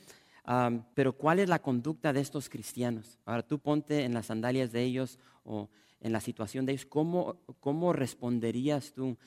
pero 0.93 1.13
¿cuál 1.13 1.39
es 1.39 1.49
la 1.49 1.61
conducta 1.61 2.11
de 2.11 2.21
estos 2.21 2.49
cristianos? 2.49 3.17
Ahora 3.25 3.43
tú 3.43 3.59
ponte 3.59 4.03
en 4.03 4.13
las 4.13 4.27
sandalias 4.27 4.71
de 4.71 4.83
ellos 4.83 5.19
o 5.43 5.69
en 6.01 6.11
la 6.11 6.19
situación 6.19 6.65
de 6.65 6.73
ellos. 6.73 6.85
¿Cómo, 6.85 7.37
cómo 7.59 7.93
responderías 7.93 8.91
tú 8.93 9.17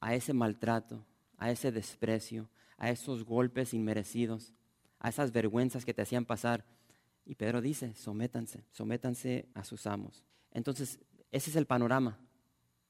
a 0.00 0.14
ese 0.14 0.32
maltrato, 0.32 1.04
a 1.36 1.50
ese 1.50 1.72
desprecio, 1.72 2.48
a 2.78 2.90
esos 2.90 3.24
golpes 3.24 3.74
inmerecidos, 3.74 4.52
a 4.98 5.10
esas 5.10 5.30
vergüenzas 5.32 5.84
que 5.84 5.94
te 5.94 6.02
hacían 6.02 6.24
pasar? 6.24 6.64
Y 7.26 7.34
Pedro 7.34 7.60
dice, 7.60 7.94
sométanse, 7.94 8.64
sométanse 8.70 9.48
a 9.54 9.64
sus 9.64 9.86
amos. 9.86 10.24
Entonces, 10.50 10.98
ese 11.30 11.50
es 11.50 11.56
el 11.56 11.66
panorama. 11.66 12.18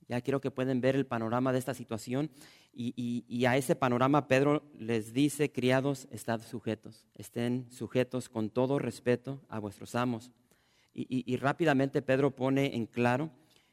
Ya 0.08 0.20
quiero 0.20 0.40
que 0.40 0.50
pueden 0.50 0.80
ver 0.80 0.96
el 0.96 1.06
panorama 1.06 1.52
de 1.52 1.58
esta 1.58 1.74
situación 1.74 2.30
y, 2.72 3.44
a 3.46 3.56
ese 3.56 3.76
panorama 3.76 4.26
Pedro 4.26 4.64
les 4.78 5.12
dice, 5.12 5.50
criados, 5.50 6.08
estad 6.10 6.40
sujetos, 6.42 7.06
estén 7.14 7.66
sujetos 7.70 8.28
con 8.28 8.50
todo 8.50 8.78
respeto 8.78 9.40
a 9.48 9.58
vuestros 9.58 9.94
amos. 9.94 10.30
Y, 10.92 11.36
rápidamente 11.36 12.02
Pedro 12.02 12.34
pone 12.34 12.76
en 12.76 12.86
claro 12.86 13.30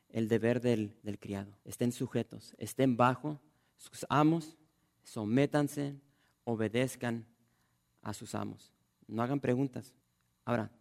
el 0.09 0.27
deber 0.27 0.61
del, 0.61 0.95
del 1.03 1.19
criado. 1.19 1.51
Estén 1.65 1.91
sujetos, 1.91 2.55
estén 2.57 2.97
bajo 2.97 3.39
sus 3.77 4.05
amos, 4.09 4.57
sométanse, 5.03 5.95
obedezcan 6.43 7.25
a 8.01 8.13
sus 8.13 8.35
amos. 8.35 8.73
No 9.07 9.21
hagan 9.21 9.39
preguntas. 9.39 9.93
Ahora, 10.45 10.71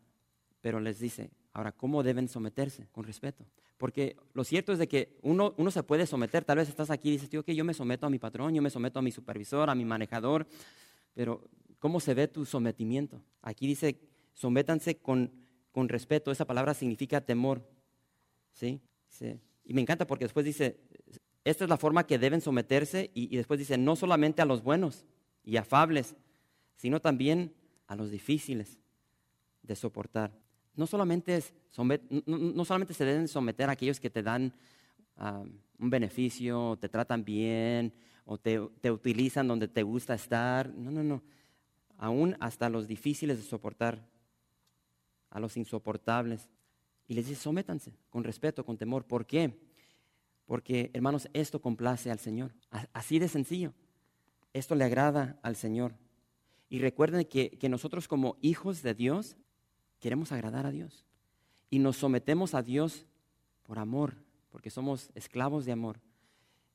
pero 0.61 0.81
les 0.81 0.99
dice, 0.99 1.31
ahora, 1.53 1.73
¿cómo 1.73 2.03
deben 2.03 2.29
someterse? 2.29 2.87
Con 2.93 3.05
respeto. 3.05 3.45
Porque 3.81 4.15
lo 4.35 4.45
cierto 4.45 4.75
es 4.75 4.79
de 4.79 4.87
que 4.87 5.17
uno, 5.23 5.55
uno 5.57 5.71
se 5.71 5.83
puede 5.83 6.07
someter, 6.07 6.45
tal 6.45 6.59
vez 6.59 6.69
estás 6.69 6.91
aquí 6.91 7.09
y 7.09 7.13
dices, 7.13 7.31
tío, 7.31 7.43
que 7.43 7.55
yo 7.57 7.65
me 7.65 7.73
someto 7.73 8.05
a 8.05 8.11
mi 8.11 8.19
patrón, 8.19 8.55
yo 8.55 8.61
me 8.61 8.69
someto 8.69 8.99
a 8.99 9.03
mi 9.03 9.11
supervisor, 9.11 9.71
a 9.71 9.75
mi 9.75 9.87
manejador, 9.87 10.47
pero 11.15 11.49
¿cómo 11.79 11.99
se 11.99 12.13
ve 12.13 12.29
tu 12.29 12.45
sometimiento? 12.45 13.23
Aquí 13.41 13.67
dice, 13.67 13.99
sométanse 14.35 14.99
con, 14.99 15.33
con 15.73 15.89
respeto, 15.89 16.31
esa 16.31 16.45
palabra 16.45 16.75
significa 16.75 17.23
temor, 17.23 17.67
¿sí? 18.53 18.83
Y 19.65 19.73
me 19.73 19.81
encanta 19.81 20.07
porque 20.07 20.27
después 20.27 20.45
dice, 20.45 20.79
esta 21.45 21.65
es 21.65 21.71
la 21.71 21.79
forma 21.79 22.07
que 22.07 22.19
deben 22.19 22.43
someterse 22.43 23.11
y 23.15 23.35
después 23.35 23.59
dice, 23.59 23.79
no 23.79 23.97
solamente 23.97 24.43
a 24.43 24.45
los 24.45 24.63
buenos 24.63 25.07
y 25.43 25.57
afables, 25.57 26.17
sino 26.77 27.01
también 27.01 27.55
a 27.87 27.97
los 27.97 28.11
difíciles 28.11 28.79
de 29.63 29.75
soportar 29.75 30.39
no 30.75 30.87
solamente, 30.87 31.43
no, 32.27 32.65
solamente 32.65 32.95
se 32.95 33.05
deben 33.05 33.29
someter 33.29 33.69
a 33.69 33.73
aquellos 33.73 34.01
que 34.01 34.11
te 34.11 34.23
dan 34.23 34.53
ah, 35.17 35.43
un 35.79 35.91
beneficio, 35.91 36.79
te 36.81 36.89
tratan 36.89 37.25
bien, 37.25 37.93
o 38.25 38.39
te, 38.39 38.61
te, 38.81 38.91
utilizan 38.91 39.49
donde 39.49 39.69
te 39.69 39.83
gusta 39.83 40.15
estar. 40.15 40.73
No, 40.75 40.91
no, 40.91 41.03
no. 41.03 41.23
Aún 41.99 42.37
hasta 42.41 42.69
los 42.69 42.87
difíciles 42.87 43.39
de 43.39 43.43
soportar, 43.43 44.07
a 45.31 45.41
los 45.41 45.57
insoportables. 45.57 46.49
Y 47.09 47.15
les 47.15 47.27
dice, 47.27 47.41
sométanse 47.41 47.93
con 48.09 48.25
respeto, 48.25 48.65
con 48.65 48.77
temor. 48.79 49.05
¿Por 49.05 49.27
qué? 49.27 49.59
Porque, 50.47 50.91
hermanos, 50.93 51.29
esto 51.33 51.61
complace 51.61 52.11
al 52.11 52.19
Señor. 52.19 52.53
Así 52.93 53.19
de 53.19 53.29
sencillo. 53.29 53.73
Esto 54.53 54.75
le 54.75 54.85
agrada 54.85 55.39
al 55.43 55.57
Señor. 55.57 55.95
Y 56.69 56.79
recuerden 56.79 57.25
que, 57.25 57.51
que 57.51 57.69
nosotros 57.69 58.07
como 58.07 58.37
hijos 58.41 58.83
de 58.83 58.95
Dios 58.95 59.37
queremos 60.01 60.33
agradar 60.33 60.67
a 60.67 60.71
Dios. 60.71 61.07
Y 61.69 61.79
nos 61.79 61.99
sometemos 61.99 62.55
a 62.55 62.63
Dios 62.63 63.07
por 63.63 63.79
amor, 63.79 64.15
porque 64.51 64.71
somos 64.71 65.11
esclavos 65.15 65.65
de 65.65 65.73
amor. 65.73 66.01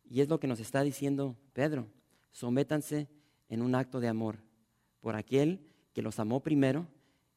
Y 0.10 0.22
es 0.22 0.30
lo 0.30 0.40
que 0.40 0.48
nos 0.48 0.60
está 0.60 0.82
diciendo 0.84 1.36
Pedro. 1.52 1.88
Sométanse 2.32 3.10
en 3.50 3.62
un 3.62 3.76
acto 3.76 4.00
de 4.00 4.08
amor 4.08 4.38
por 5.02 5.16
aquel 5.16 5.60
que 5.94 6.02
los 6.02 6.20
amó 6.20 6.42
primero 6.42 6.88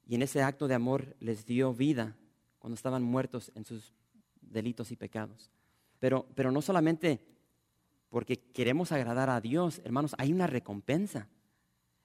y 0.07 0.15
en 0.15 0.23
ese 0.23 0.43
acto 0.43 0.69
de 0.69 0.75
amor 0.75 1.17
les 1.21 1.45
dio 1.47 1.75
vida 1.75 2.17
cuando 2.59 2.75
estaban 2.75 3.03
muertos 3.03 3.51
en 3.55 3.65
sus 3.65 3.93
delitos 4.41 4.93
y 4.93 4.97
pecados. 4.97 5.51
Pero, 5.99 6.27
pero 6.35 6.51
no 6.53 6.63
solamente 6.63 7.21
porque 8.09 8.39
queremos 8.39 8.93
agradar 8.93 9.31
a 9.31 9.41
Dios, 9.41 9.81
hermanos, 9.85 10.15
hay 10.19 10.33
una 10.33 10.47
recompensa. 10.47 11.29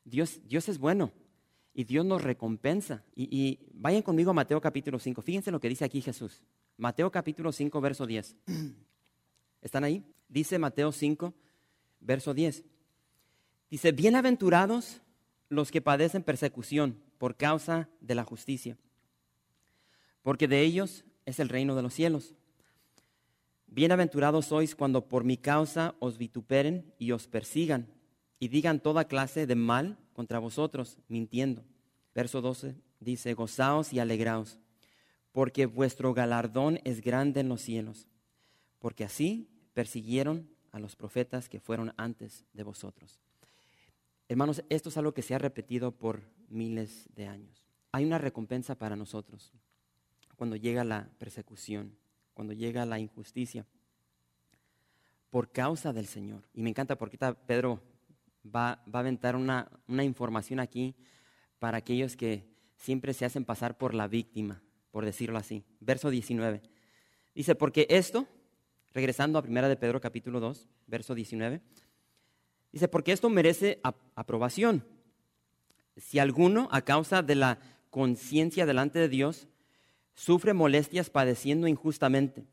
Dios, 0.04 0.42
Dios 0.46 0.68
es 0.70 0.80
bueno 0.80 1.12
y 1.74 1.84
Dios 1.84 2.06
nos 2.06 2.22
recompensa. 2.22 3.04
Y, 3.16 3.60
vayan 3.74 4.04
conmigo 4.04 4.32
a 4.32 4.34
Mateo 4.34 4.62
capítulo 4.62 5.00
5. 5.00 5.22
Fíjense 5.22 5.52
lo 5.52 5.60
que 5.60 5.70
dice 5.70 5.86
aquí 5.86 6.02
Jesús. 6.02 6.42
Mateo 6.78 7.12
capítulo 7.12 7.52
5, 7.52 7.82
verso 7.82 8.06
10. 8.06 8.36
¿Están 9.62 9.84
ahí? 9.84 10.04
Dice 10.28 10.60
Mateo 10.60 10.92
5, 10.92 11.34
verso 12.00 12.34
10. 12.34 12.64
Dice, 13.70 13.92
bienaventurados 13.92 15.02
los 15.50 15.72
que 15.72 15.82
padecen 15.82 16.24
persecución 16.24 17.00
por 17.18 17.36
causa 17.36 17.90
de 18.02 18.16
la 18.16 18.24
justicia, 18.24 18.78
porque 20.22 20.48
de 20.48 20.62
ellos 20.62 21.06
es 21.26 21.40
el 21.40 21.50
reino 21.50 21.76
de 21.76 21.82
los 21.82 21.94
cielos. 21.94 22.36
Bienaventurados 23.68 24.46
sois 24.46 24.76
cuando 24.76 25.08
por 25.08 25.24
mi 25.24 25.38
causa 25.38 25.96
os 26.00 26.18
vituperen 26.18 26.94
y 27.00 27.12
os 27.12 27.28
persigan 27.28 27.88
y 28.40 28.50
digan 28.50 28.80
toda 28.80 29.06
clase 29.06 29.48
de 29.48 29.56
mal 29.56 29.98
contra 30.14 30.40
vosotros, 30.40 30.98
mintiendo. 31.08 31.64
Verso 32.14 32.42
12 32.42 32.76
dice, 33.00 33.34
gozaos 33.34 33.94
y 33.94 34.00
alegraos, 34.00 34.60
porque 35.32 35.66
vuestro 35.66 36.14
galardón 36.14 36.80
es 36.84 37.02
grande 37.02 37.42
en 37.42 37.50
los 37.50 37.62
cielos, 37.62 38.08
porque 38.80 39.04
así 39.04 39.50
persiguieron 39.74 40.50
a 40.72 40.80
los 40.80 40.96
profetas 40.96 41.50
que 41.50 41.60
fueron 41.60 41.94
antes 41.98 42.46
de 42.54 42.64
vosotros. 42.64 43.20
Hermanos, 44.28 44.64
esto 44.70 44.90
es 44.90 44.98
algo 44.98 45.14
que 45.14 45.22
se 45.22 45.36
ha 45.36 45.40
repetido 45.40 45.92
por 45.92 46.22
miles 46.50 47.10
de 47.16 47.28
años. 47.28 47.66
Hay 47.92 48.06
una 48.06 48.18
recompensa 48.18 48.76
para 48.76 48.96
nosotros 48.96 49.52
cuando 50.36 50.56
llega 50.56 50.84
la 50.84 51.10
persecución, 51.20 51.96
cuando 52.34 52.54
llega 52.54 52.86
la 52.86 53.00
injusticia, 53.00 53.66
por 55.30 55.52
causa 55.52 55.94
del 55.94 56.08
Señor. 56.08 56.44
Y 56.54 56.62
me 56.62 56.70
encanta 56.70 56.98
porque 56.98 57.18
Pedro 57.46 57.82
va, 58.44 58.84
a 58.92 59.00
aventar 59.00 59.36
una, 59.36 59.70
una 59.88 60.04
información 60.04 60.60
aquí 60.60 60.96
para 61.60 61.78
aquellos 61.78 62.16
que 62.16 62.46
siempre 62.76 63.14
se 63.14 63.26
hacen 63.26 63.46
pasar 63.46 63.78
por 63.78 63.94
la 63.94 64.08
víctima, 64.08 64.62
por 64.92 65.06
decirlo 65.06 65.38
así. 65.38 65.64
Verso 65.80 66.10
19. 66.10 66.62
Dice, 67.34 67.56
porque 67.56 67.88
esto, 67.90 68.28
regresando 68.94 69.40
a 69.40 69.42
primera 69.42 69.70
de 69.70 69.78
Pedro 69.78 70.02
capítulo 70.02 70.40
2, 70.40 70.68
verso 70.88 71.16
19, 71.16 71.62
dice, 72.72 72.88
porque 72.88 73.12
esto 73.12 73.30
merece 73.30 73.80
aprobación. 74.16 74.86
Si 75.98 76.20
alguno, 76.20 76.68
a 76.72 76.82
causa 76.82 77.22
de 77.22 77.36
la 77.36 77.60
conciencia 77.90 78.66
delante 78.66 79.00
de 79.00 79.10
Dios, 79.10 79.48
sufre 80.16 80.54
molestias 80.54 81.10
padeciendo 81.10 81.68
injustamente, 81.68 82.46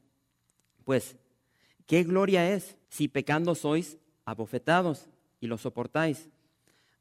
pues, 0.84 1.16
¿qué 1.86 2.04
gloria 2.04 2.52
es 2.52 2.76
si 2.88 3.08
pecando 3.08 3.54
sois 3.54 3.98
abofetados 4.24 5.08
y 5.40 5.46
lo 5.46 5.58
soportáis? 5.58 6.28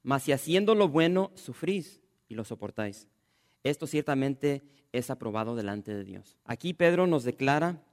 Mas 0.03 0.24
si 0.24 0.31
haciendo 0.31 0.75
lo 0.75 0.88
bueno 0.88 1.31
sufrís 1.36 2.01
y 2.27 2.36
lo 2.36 2.43
soportáis. 2.46 3.08
Esto 3.63 3.88
ciertamente 3.88 4.63
es 4.91 5.10
aprobado 5.10 5.55
delante 5.55 5.93
de 5.93 6.03
Dios. 6.03 6.38
Aquí 6.46 6.74
Pedro 6.74 7.08
nos 7.08 7.24
declara 7.24 7.84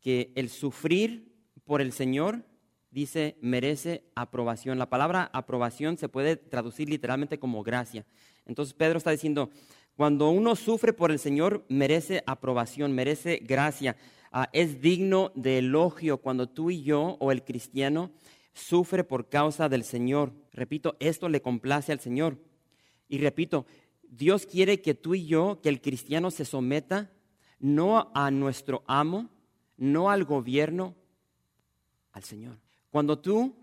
que 0.00 0.32
el 0.34 0.48
sufrir 0.48 1.30
por 1.64 1.80
el 1.80 1.92
Señor, 1.92 2.42
dice, 2.90 3.36
merece 3.40 4.02
aprobación. 4.14 4.78
La 4.78 4.90
palabra 4.90 5.30
aprobación 5.32 5.96
se 5.96 6.08
puede 6.08 6.36
traducir 6.36 6.88
literalmente 6.88 7.38
como 7.38 7.62
gracia. 7.62 8.04
Entonces 8.46 8.74
Pedro 8.74 8.98
está 8.98 9.10
diciendo, 9.10 9.50
cuando 9.94 10.30
uno 10.30 10.56
sufre 10.56 10.92
por 10.92 11.10
el 11.10 11.18
Señor, 11.18 11.64
merece 11.68 12.24
aprobación, 12.26 12.92
merece 12.92 13.40
gracia. 13.44 13.96
Ah, 14.32 14.48
es 14.52 14.80
digno 14.80 15.30
de 15.34 15.58
elogio 15.58 16.18
cuando 16.18 16.48
tú 16.48 16.70
y 16.70 16.82
yo 16.82 17.16
o 17.20 17.32
el 17.32 17.44
cristiano 17.44 18.10
sufre 18.60 19.04
por 19.04 19.28
causa 19.28 19.68
del 19.68 19.84
Señor. 19.84 20.32
Repito, 20.52 20.96
esto 21.00 21.28
le 21.28 21.42
complace 21.42 21.92
al 21.92 22.00
Señor. 22.00 22.38
Y 23.08 23.18
repito, 23.18 23.66
Dios 24.02 24.46
quiere 24.46 24.80
que 24.80 24.94
tú 24.94 25.14
y 25.14 25.26
yo, 25.26 25.60
que 25.62 25.68
el 25.68 25.80
cristiano 25.80 26.30
se 26.30 26.44
someta 26.44 27.10
no 27.58 28.10
a 28.14 28.30
nuestro 28.30 28.82
amo, 28.86 29.28
no 29.76 30.10
al 30.10 30.24
gobierno, 30.24 30.94
al 32.12 32.24
Señor. 32.24 32.58
Cuando 32.90 33.18
tú, 33.18 33.54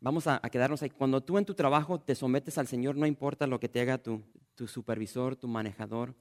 vamos 0.00 0.26
a, 0.26 0.40
quedarnos 0.40 0.82
ahí, 0.82 0.90
cuando 0.90 1.22
tú 1.22 1.38
en 1.38 1.44
tu 1.44 1.54
trabajo 1.54 1.98
te 2.00 2.14
sometes 2.14 2.58
al 2.58 2.66
Señor, 2.66 2.96
no 2.96 3.06
importa 3.06 3.46
lo 3.46 3.58
que 3.58 3.68
te 3.68 3.80
haga 3.80 3.98
tu, 3.98 4.22
tu 4.54 4.68
supervisor, 4.68 5.36
tu 5.36 5.48
manejador, 5.48 6.14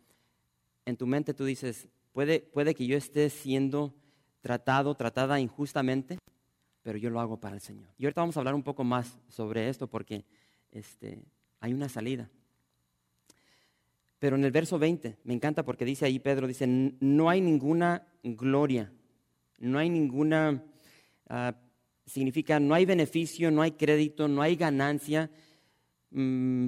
en 0.85 0.97
tu 0.97 1.05
mente 1.05 1.33
tú 1.33 1.45
dices, 1.45 1.87
puede, 2.13 2.39
puede 2.39 2.73
que 2.73 2.87
yo 2.87 2.97
esté 2.97 3.29
siendo 3.29 3.93
tratado, 4.41 4.95
tratada 4.95 5.39
injustamente, 5.39 6.17
pero 6.85 6.99
yo 6.99 7.09
lo 7.09 7.19
hago 7.19 7.39
para 7.39 7.55
el 7.55 7.61
Señor. 7.61 7.89
Y 7.97 8.05
ahorita 8.05 8.21
vamos 8.21 8.37
a 8.37 8.41
hablar 8.41 8.53
un 8.53 8.61
poco 8.61 8.83
más 8.83 9.17
sobre 9.27 9.69
esto 9.69 9.87
porque 9.87 10.23
este, 10.71 11.17
hay 11.59 11.73
una 11.73 11.89
salida. 11.89 12.29
Pero 14.19 14.35
en 14.35 14.45
el 14.45 14.51
verso 14.51 14.77
20, 14.77 15.17
me 15.23 15.33
encanta 15.33 15.65
porque 15.65 15.83
dice 15.83 16.05
ahí 16.05 16.19
Pedro, 16.19 16.45
dice, 16.45 16.67
no 16.67 17.27
hay 17.27 17.41
ninguna 17.41 18.05
gloria, 18.21 18.93
no 19.57 19.79
hay 19.79 19.89
ninguna, 19.89 20.63
ah, 21.27 21.55
significa, 22.05 22.59
no 22.59 22.75
hay 22.75 22.85
beneficio, 22.85 23.49
no 23.49 23.63
hay 23.63 23.71
crédito, 23.71 24.27
no 24.27 24.43
hay 24.43 24.55
ganancia 24.55 25.31
mm, 26.11 26.67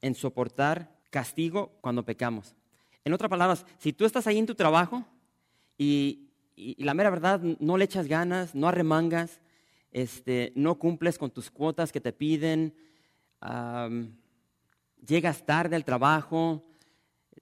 en 0.00 0.14
soportar 0.14 0.96
castigo 1.10 1.76
cuando 1.80 2.04
pecamos. 2.04 2.54
En 3.04 3.12
otras 3.12 3.30
palabras, 3.30 3.66
si 3.78 3.92
tú 3.92 4.04
estás 4.04 4.28
ahí 4.28 4.38
en 4.38 4.46
tu 4.46 4.54
trabajo 4.54 5.04
y, 5.76 6.23
la 6.56 6.94
mera 6.94 7.10
verdad 7.10 7.40
no 7.40 7.76
le 7.76 7.84
echas 7.84 8.06
ganas, 8.06 8.54
no 8.54 8.68
arremangas, 8.68 9.40
este, 9.90 10.52
no 10.54 10.78
cumples 10.78 11.18
con 11.18 11.30
tus 11.30 11.50
cuotas 11.50 11.92
que 11.92 12.00
te 12.00 12.12
piden, 12.12 12.74
llegas 15.06 15.44
tarde 15.44 15.76
al 15.76 15.84
trabajo, 15.84 16.64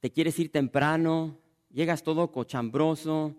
te 0.01 0.11
quieres 0.11 0.39
ir 0.39 0.51
temprano, 0.51 1.39
llegas 1.71 2.03
todo 2.03 2.31
cochambroso 2.31 3.35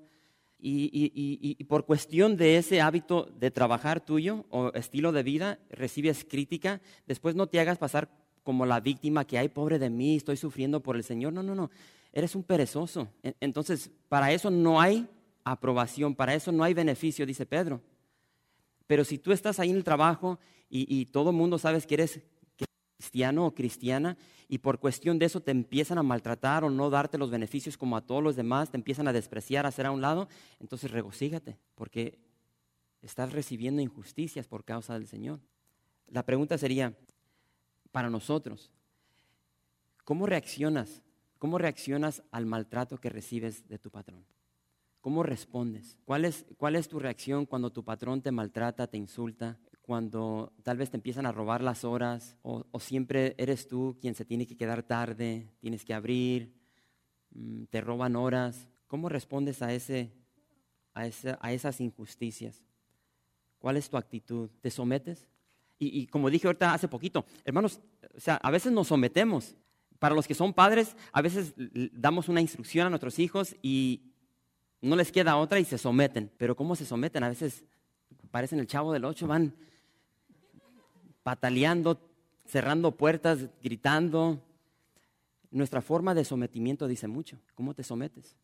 y, 0.59 1.63
por 1.65 1.85
cuestión 1.85 2.37
de 2.37 2.57
ese 2.57 2.81
hábito 2.81 3.29
de 3.37 3.51
trabajar 3.51 3.99
tuyo 3.99 4.45
o 4.49 4.71
estilo 4.73 5.11
de 5.11 5.23
vida 5.23 5.59
recibes 5.69 6.25
crítica, 6.25 6.81
después 7.05 7.35
no 7.35 7.47
te 7.47 7.59
hagas 7.59 7.77
pasar 7.77 8.09
como 8.43 8.65
la 8.65 8.79
víctima 8.79 9.25
que, 9.25 9.37
hay 9.37 9.49
pobre 9.49 9.79
de 9.79 9.89
mí, 9.89 10.15
estoy 10.15 10.37
sufriendo 10.37 10.81
por 10.81 10.95
el 10.95 11.03
Señor. 11.03 11.33
No, 11.33 11.43
no, 11.43 11.55
no, 11.55 11.69
eres 12.11 12.35
un 12.35 12.43
perezoso. 12.43 13.07
Entonces, 13.39 13.89
para 14.09 14.31
eso 14.31 14.49
no 14.51 14.79
hay 14.79 15.07
aprobación, 15.43 16.15
para 16.15 16.33
eso 16.33 16.51
no 16.51 16.63
hay 16.63 16.73
beneficio, 16.73 17.25
dice 17.25 17.45
Pedro. 17.45 17.81
Pero 18.87 19.03
si 19.03 19.17
tú 19.17 19.31
estás 19.31 19.59
ahí 19.59 19.69
en 19.69 19.77
el 19.77 19.83
trabajo 19.83 20.39
y, 20.69 20.85
y 20.93 21.05
todo 21.05 21.29
el 21.29 21.35
mundo 21.35 21.57
sabes 21.57 21.87
que 21.87 21.95
eres 21.95 22.21
cristiano 22.97 23.45
o 23.45 23.53
cristiana 23.53 24.17
y 24.47 24.59
por 24.59 24.79
cuestión 24.79 25.19
de 25.19 25.25
eso 25.25 25.41
te 25.41 25.51
empiezan 25.51 25.97
a 25.97 26.03
maltratar 26.03 26.63
o 26.63 26.69
no 26.69 26.89
darte 26.89 27.17
los 27.17 27.31
beneficios 27.31 27.77
como 27.77 27.97
a 27.97 28.01
todos 28.01 28.23
los 28.23 28.35
demás, 28.35 28.71
te 28.71 28.77
empiezan 28.77 29.07
a 29.07 29.13
despreciar, 29.13 29.65
a 29.65 29.69
hacer 29.69 29.85
a 29.85 29.91
un 29.91 30.01
lado, 30.01 30.29
entonces 30.59 30.91
regocígate 30.91 31.57
porque 31.75 32.19
estás 33.01 33.33
recibiendo 33.33 33.81
injusticias 33.81 34.47
por 34.47 34.63
causa 34.63 34.93
del 34.93 35.07
Señor. 35.07 35.39
La 36.07 36.23
pregunta 36.23 36.57
sería, 36.57 36.97
para 37.91 38.09
nosotros, 38.09 38.71
¿cómo 40.03 40.25
reaccionas? 40.25 41.01
¿Cómo 41.39 41.57
reaccionas 41.57 42.23
al 42.31 42.45
maltrato 42.45 42.97
que 42.97 43.09
recibes 43.09 43.67
de 43.67 43.79
tu 43.79 43.91
patrón? 43.91 44.25
¿Cómo 45.03 45.21
respondes? 45.21 45.99
¿Cuál 46.05 46.23
es, 46.23 46.45
¿Cuál 46.55 46.77
es 46.77 46.87
tu 46.87 46.97
reacción 46.97 47.45
cuando 47.45 47.73
tu 47.73 47.83
patrón 47.83 48.21
te 48.21 48.31
maltrata, 48.31 48.87
te 48.87 48.95
insulta, 48.95 49.59
cuando 49.81 50.53
tal 50.63 50.77
vez 50.77 50.91
te 50.91 50.95
empiezan 50.95 51.25
a 51.25 51.33
robar 51.33 51.61
las 51.61 51.83
horas 51.83 52.37
o, 52.41 52.63
siempre 52.79 53.35
eres 53.37 53.67
tú 53.67 53.97
quien 53.99 54.15
se 54.15 54.23
tiene 54.23 54.47
que 54.47 54.55
quedar 54.55 54.81
tarde, 54.81 55.51
tienes 55.59 55.83
que 55.83 55.93
abrir, 55.93 56.53
mm, 57.31 57.65
te 57.65 57.81
roban 57.81 58.15
horas. 58.15 58.69
¿Cómo 58.87 59.09
respondes 59.09 59.61
a, 59.61 59.73
ese, 59.73 60.13
a, 60.93 61.09
a 61.41 61.51
esas 61.51 61.81
injusticias? 61.81 62.63
¿Cuál 63.59 63.75
es 63.75 63.89
tu 63.89 63.97
actitud? 63.97 64.49
¿Te 64.61 64.71
sometes? 64.71 65.27
Y, 65.79 65.99
y, 65.99 66.07
como 66.07 66.29
dije 66.29 66.47
ahorita 66.47 66.73
hace 66.73 66.87
poquito, 66.87 67.25
hermanos, 67.43 67.81
o 68.15 68.21
sea, 68.21 68.35
a 68.37 68.49
veces 68.51 68.71
nos 68.71 68.87
sometemos. 68.87 69.53
Para 69.99 70.15
los 70.15 70.27
que 70.27 70.33
son 70.33 70.53
padres, 70.53 70.95
a 71.11 71.21
veces 71.21 71.53
damos 71.91 72.29
una 72.29 72.39
instrucción 72.39 72.87
a 72.87 72.89
nuestros 72.89 73.19
hijos 73.19 73.53
y 73.61 74.12
no 74.83 74.95
les 74.97 75.11
queda 75.11 75.37
otra 75.37 75.59
y 75.59 75.65
se 75.65 75.77
someten. 75.77 76.29
Pero 76.37 76.55
¿cómo 76.55 76.75
se 76.75 76.85
someten? 76.85 77.23
A 77.23 77.29
veces 77.29 77.63
parecen 78.31 78.59
el 78.59 78.67
chavo 78.67 78.91
del 78.91 79.05
ocho, 79.05 79.27
van 79.27 79.55
pataleando, 81.23 81.99
cerrando 82.45 82.91
puertas, 82.91 83.47
gritando. 83.63 84.41
Nuestra 85.51 85.81
forma 85.81 86.13
de 86.13 86.25
sometimiento 86.25 86.87
dice 86.87 87.07
mucho. 87.07 87.39
¿Cómo 87.55 87.73
te 87.73 87.83
sometes? 87.83 88.35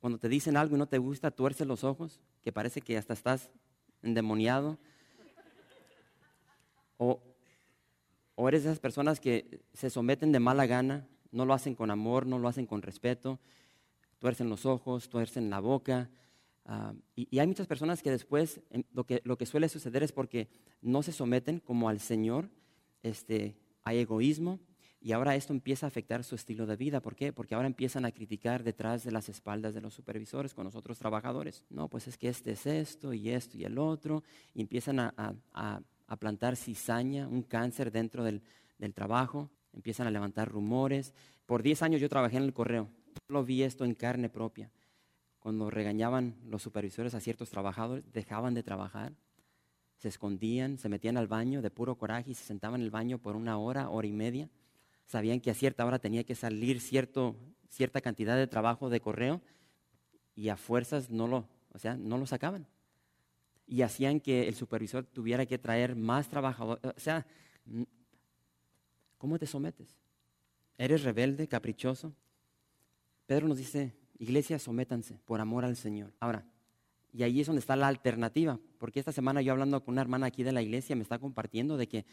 Cuando 0.00 0.18
te 0.18 0.28
dicen 0.28 0.56
algo 0.56 0.76
y 0.76 0.78
no 0.78 0.86
te 0.86 0.98
gusta, 0.98 1.30
tuerces 1.30 1.66
los 1.66 1.82
ojos, 1.82 2.20
que 2.42 2.52
parece 2.52 2.82
que 2.82 2.98
hasta 2.98 3.14
estás 3.14 3.50
endemoniado. 4.02 4.78
O, 6.98 7.22
eres 8.48 8.64
de 8.64 8.70
esas 8.70 8.80
personas 8.80 9.20
que 9.20 9.62
se 9.72 9.88
someten 9.88 10.32
de 10.32 10.40
mala 10.40 10.66
gana, 10.66 11.06
no 11.32 11.46
lo 11.46 11.54
hacen 11.54 11.74
con 11.74 11.90
amor, 11.90 12.26
no 12.26 12.38
lo 12.38 12.48
hacen 12.48 12.66
con 12.66 12.82
respeto, 12.82 13.38
tuercen 14.20 14.48
los 14.48 14.64
ojos, 14.66 15.08
tuercen 15.08 15.50
la 15.50 15.58
boca, 15.58 16.10
Ah, 16.72 16.94
y, 17.16 17.38
hay 17.38 17.48
muchas 17.48 17.66
personas 17.66 18.00
que 18.00 18.12
después 18.12 18.60
lo, 18.92 19.04
que, 19.04 19.20
lo 19.24 19.36
que 19.36 19.44
suele 19.44 19.68
suceder 19.68 20.04
es 20.04 20.12
porque 20.12 20.48
no 20.82 21.02
se 21.02 21.10
someten 21.10 21.58
como 21.58 21.88
al 21.88 21.98
Señor, 21.98 22.48
este, 23.02 23.56
hay 23.82 23.98
egoísmo 23.98 24.60
y 25.00 25.10
ahora 25.10 25.34
esto 25.34 25.52
empieza 25.52 25.86
a 25.86 25.88
afectar 25.88 26.22
su 26.22 26.36
estilo 26.36 26.66
de 26.66 26.76
vida. 26.76 27.00
¿Por 27.00 27.16
qué? 27.16 27.32
Porque 27.32 27.56
ahora 27.56 27.66
empiezan 27.66 28.04
a 28.04 28.12
criticar 28.12 28.62
detrás 28.62 29.02
de 29.02 29.10
las 29.10 29.28
espaldas 29.28 29.74
de 29.74 29.80
los 29.80 29.94
supervisores 29.94 30.54
con 30.54 30.64
los 30.64 30.76
otros 30.76 30.96
trabajadores. 30.96 31.64
No, 31.70 31.88
pues 31.88 32.06
es 32.06 32.16
que 32.16 32.28
este 32.28 32.52
es 32.52 32.66
esto 32.66 33.14
y 33.14 33.30
esto 33.30 33.56
y 33.56 33.64
el 33.64 33.76
otro 33.76 34.22
y 34.54 34.60
empiezan 34.60 35.00
a, 35.00 35.12
a, 35.16 35.80
a 36.06 36.16
plantar 36.18 36.54
cizaña, 36.54 37.26
un 37.26 37.42
cáncer 37.42 37.90
dentro 37.90 38.22
del, 38.22 38.42
del 38.78 38.94
trabajo, 38.94 39.50
empiezan 39.72 40.06
a 40.06 40.10
levantar 40.12 40.48
rumores. 40.48 41.14
Por 41.46 41.64
10 41.64 41.82
años 41.82 42.00
yo 42.00 42.08
trabajé 42.08 42.36
en 42.36 42.44
el 42.44 42.52
correo, 42.52 42.90
lo 43.28 43.44
vi 43.44 43.62
esto 43.62 43.84
en 43.84 43.94
carne 43.94 44.28
propia 44.28 44.70
cuando 45.40 45.70
regañaban 45.70 46.36
los 46.46 46.62
supervisores 46.62 47.14
a 47.14 47.20
ciertos 47.20 47.50
trabajadores, 47.50 48.04
dejaban 48.12 48.54
de 48.54 48.62
trabajar, 48.62 49.14
se 49.96 50.08
escondían, 50.08 50.78
se 50.78 50.88
metían 50.88 51.16
al 51.16 51.26
baño 51.26 51.62
de 51.62 51.70
puro 51.70 51.96
coraje 51.96 52.30
y 52.30 52.34
se 52.34 52.44
sentaban 52.44 52.80
en 52.80 52.84
el 52.84 52.90
baño 52.90 53.18
por 53.18 53.36
una 53.36 53.58
hora, 53.58 53.88
hora 53.88 54.06
y 54.06 54.12
media. 54.12 54.48
Sabían 55.06 55.40
que 55.40 55.50
a 55.50 55.54
cierta 55.54 55.84
hora 55.84 55.98
tenía 55.98 56.24
que 56.24 56.34
salir 56.34 56.80
cierto, 56.80 57.36
cierta 57.68 58.00
cantidad 58.00 58.36
de 58.36 58.46
trabajo 58.46 58.90
de 58.90 59.00
correo 59.00 59.40
y 60.34 60.50
a 60.50 60.56
fuerzas 60.56 61.10
no 61.10 61.26
lo, 61.26 61.48
o 61.72 61.78
sea, 61.78 61.96
no 61.96 62.18
lo 62.18 62.26
sacaban. 62.26 62.66
Y 63.66 63.82
hacían 63.82 64.20
que 64.20 64.46
el 64.46 64.54
supervisor 64.54 65.04
tuviera 65.04 65.46
que 65.46 65.58
traer 65.58 65.96
más 65.96 66.28
trabajadores. 66.28 66.84
O 66.84 67.00
sea, 67.00 67.26
¿cómo 69.16 69.38
te 69.38 69.46
sometes? 69.46 69.96
¿Eres 70.76 71.02
rebelde, 71.02 71.48
caprichoso? 71.48 72.14
Pedro 73.30 73.46
nos 73.46 73.58
dice, 73.58 73.94
iglesia, 74.18 74.58
sométanse 74.58 75.20
por 75.24 75.40
amor 75.40 75.64
al 75.64 75.76
Señor. 75.76 76.12
Ahora, 76.18 76.44
y 77.12 77.22
ahí 77.22 77.40
es 77.40 77.46
donde 77.46 77.60
está 77.60 77.76
la 77.76 77.86
alternativa, 77.86 78.58
porque 78.76 78.98
esta 78.98 79.12
semana 79.12 79.40
yo 79.40 79.52
hablando 79.52 79.84
con 79.84 79.92
una 79.92 80.00
hermana 80.00 80.26
aquí 80.26 80.42
de 80.42 80.50
la 80.50 80.62
iglesia 80.62 80.96
me 80.96 81.02
está 81.02 81.20
compartiendo 81.20 81.76
de 81.76 81.86
que 81.86 82.04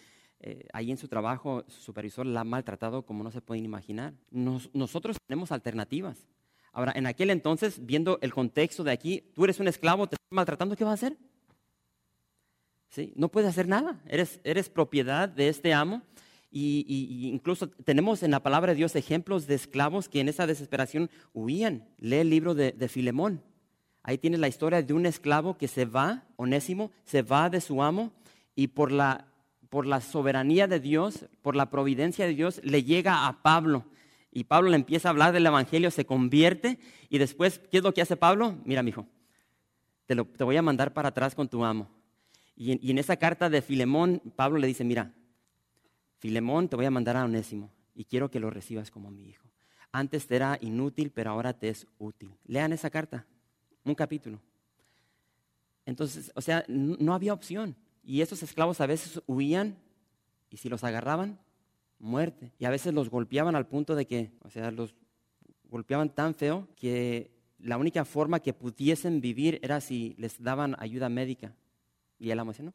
eh, 0.41 0.67
ahí 0.73 0.91
en 0.91 0.97
su 0.99 1.07
trabajo 1.07 1.65
su 1.69 1.81
supervisor 1.81 2.27
la 2.27 2.41
ha 2.41 2.43
maltratado 2.43 3.03
como 3.03 3.23
no 3.23 3.31
se 3.31 3.41
pueden 3.41 3.65
imaginar. 3.65 4.13
nosotros 4.29 5.17
tenemos 5.25 5.51
alternativas. 5.51 6.27
Ahora, 6.71 6.93
en 6.95 7.07
aquel 7.07 7.31
entonces, 7.31 7.83
viendo 7.83 8.19
el 8.21 8.31
contexto 8.31 8.83
de 8.83 8.91
aquí, 8.91 9.23
tú 9.33 9.43
eres 9.43 9.59
un 9.59 9.67
esclavo, 9.67 10.05
te 10.05 10.17
están 10.17 10.35
maltratando, 10.35 10.75
¿qué 10.75 10.83
vas 10.83 10.91
a 10.91 11.05
hacer? 11.07 11.17
¿Sí? 12.89 13.11
No 13.15 13.29
puedes 13.29 13.49
hacer 13.49 13.67
nada, 13.67 13.99
eres, 14.05 14.39
eres 14.43 14.69
propiedad 14.69 15.27
de 15.27 15.49
este 15.49 15.73
amo. 15.73 16.03
Y, 16.49 17.29
incluso 17.31 17.69
tenemos 17.69 18.23
en 18.23 18.31
la 18.31 18.41
palabra 18.41 18.71
de 18.71 18.77
Dios 18.77 18.95
ejemplos 18.95 19.47
de 19.47 19.55
esclavos 19.55 20.07
que 20.07 20.21
en 20.21 20.29
esa 20.29 20.47
desesperación 20.47 21.09
huían. 21.33 21.87
Lee 21.97 22.17
el 22.17 22.29
libro 22.29 22.55
de, 22.55 22.87
Filemón. 22.87 23.43
Ahí 24.03 24.17
tienes 24.17 24.39
la 24.39 24.47
historia 24.47 24.81
de 24.81 24.93
un 24.93 25.05
esclavo 25.05 25.57
que 25.57 25.67
se 25.67 25.85
va, 25.85 26.23
onésimo, 26.37 26.91
se 27.03 27.21
va 27.21 27.49
de 27.49 27.59
su 27.59 27.83
amo 27.83 28.13
y 28.55 28.67
por 28.67 28.91
la, 28.91 29.27
por 29.69 29.85
la 29.85 29.99
soberanía 29.99 30.67
de 30.67 30.79
Dios, 30.79 31.25
por 31.41 31.57
la 31.57 31.69
providencia 31.69 32.25
de 32.25 32.33
Dios, 32.33 32.61
le 32.63 32.83
llega 32.83 33.27
a 33.27 33.41
Pablo. 33.41 33.85
Y 34.31 34.45
Pablo 34.45 34.69
le 34.69 34.77
empieza 34.77 35.09
a 35.09 35.11
hablar 35.11 35.33
del 35.33 35.45
Evangelio, 35.45 35.91
se 35.91 36.05
convierte 36.05 36.79
y 37.09 37.17
después, 37.17 37.59
¿qué 37.69 37.77
es 37.77 37.83
lo 37.83 37.93
que 37.93 38.01
hace 38.01 38.15
Pablo? 38.15 38.57
Mira, 38.63 38.81
mijo, 38.81 39.05
te, 40.05 40.15
lo, 40.15 40.25
te 40.25 40.43
voy 40.45 40.55
a 40.55 40.61
mandar 40.61 40.93
para 40.93 41.09
atrás 41.09 41.35
con 41.35 41.49
tu 41.49 41.65
amo. 41.65 41.89
Y 42.55 42.89
en 42.89 42.97
esa 42.97 43.17
carta 43.17 43.51
de 43.51 43.61
Filemón, 43.61 44.19
Pablo 44.35 44.57
le 44.57 44.65
dice, 44.65 44.83
mira, 44.83 45.13
Filemón, 46.17 46.67
te 46.67 46.75
voy 46.75 46.85
a 46.85 46.91
mandar 46.91 47.17
a 47.17 47.25
Onésimo 47.25 47.71
y 47.93 48.05
quiero 48.05 48.29
que 48.29 48.39
lo 48.39 48.49
recibas 48.49 48.91
como 48.91 49.11
mi 49.11 49.27
hijo. 49.27 49.47
Antes 49.91 50.27
te 50.27 50.35
era 50.35 50.57
inútil, 50.61 51.11
pero 51.11 51.31
ahora 51.31 51.53
te 51.53 51.69
es 51.69 51.87
útil. 51.97 52.35
Lean 52.45 52.73
esa 52.73 52.89
carta, 52.89 53.25
un 53.83 53.95
capítulo. 53.95 54.41
Entonces, 55.85 56.31
o 56.35 56.41
sea, 56.41 56.65
no 56.67 57.13
había 57.13 57.33
opción. 57.33 57.75
Y 58.03 58.21
esos 58.21 58.43
esclavos 58.43 58.81
a 58.81 58.85
veces 58.85 59.21
huían 59.27 59.77
y 60.49 60.57
si 60.57 60.69
los 60.69 60.83
agarraban, 60.83 61.39
muerte. 61.99 62.53
Y 62.59 62.65
a 62.65 62.69
veces 62.69 62.93
los 62.93 63.09
golpeaban 63.09 63.55
al 63.55 63.67
punto 63.67 63.95
de 63.95 64.05
que, 64.05 64.31
o 64.43 64.49
sea, 64.49 64.71
los 64.71 64.95
golpeaban 65.65 66.13
tan 66.13 66.35
feo 66.35 66.67
que 66.75 67.31
la 67.59 67.77
única 67.77 68.05
forma 68.05 68.39
que 68.39 68.53
pudiesen 68.53 69.21
vivir 69.21 69.59
era 69.63 69.81
si 69.81 70.15
les 70.17 70.41
daban 70.41 70.75
ayuda 70.79 71.09
médica. 71.09 71.55
Y 72.19 72.29
el 72.29 72.39
amo 72.39 72.51
decía, 72.51 72.65
no, 72.65 72.73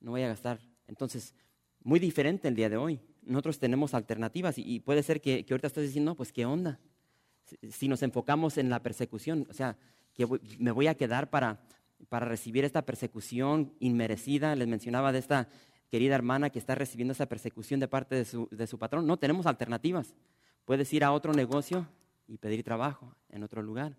no 0.00 0.10
voy 0.12 0.22
a 0.22 0.28
gastar. 0.28 0.60
Entonces, 0.86 1.34
muy 1.82 2.00
diferente 2.00 2.48
el 2.48 2.54
día 2.54 2.68
de 2.68 2.76
hoy. 2.76 3.00
Nosotros 3.22 3.58
tenemos 3.58 3.94
alternativas 3.94 4.56
y, 4.58 4.80
puede 4.80 5.02
ser 5.02 5.20
que, 5.20 5.44
ahorita 5.48 5.66
estés 5.66 5.86
diciendo, 5.86 6.14
pues, 6.14 6.32
¿qué 6.32 6.46
onda? 6.46 6.78
Si, 7.70 7.88
nos 7.88 8.02
enfocamos 8.02 8.58
en 8.58 8.70
la 8.70 8.82
persecución, 8.82 9.46
o 9.50 9.52
sea, 9.52 9.76
que 10.14 10.26
me 10.58 10.70
voy 10.70 10.86
a 10.86 10.94
quedar 10.94 11.30
para, 11.30 11.60
para 12.08 12.26
recibir 12.26 12.64
esta 12.64 12.82
persecución 12.82 13.72
inmerecida. 13.80 14.56
Les 14.56 14.68
mencionaba 14.68 15.12
de 15.12 15.18
esta 15.18 15.48
querida 15.90 16.14
hermana 16.14 16.50
que 16.50 16.58
está 16.58 16.74
recibiendo 16.74 17.12
esa 17.12 17.26
persecución 17.26 17.80
de 17.80 17.88
parte 17.88 18.14
de 18.14 18.24
su, 18.24 18.48
de 18.50 18.66
su 18.66 18.78
patrón. 18.78 19.06
No 19.06 19.16
tenemos 19.16 19.46
alternativas. 19.46 20.14
Puedes 20.64 20.92
ir 20.92 21.04
a 21.04 21.12
otro 21.12 21.32
negocio 21.32 21.86
y 22.26 22.38
pedir 22.38 22.62
trabajo 22.62 23.14
en 23.30 23.42
otro 23.42 23.62
lugar. 23.62 23.96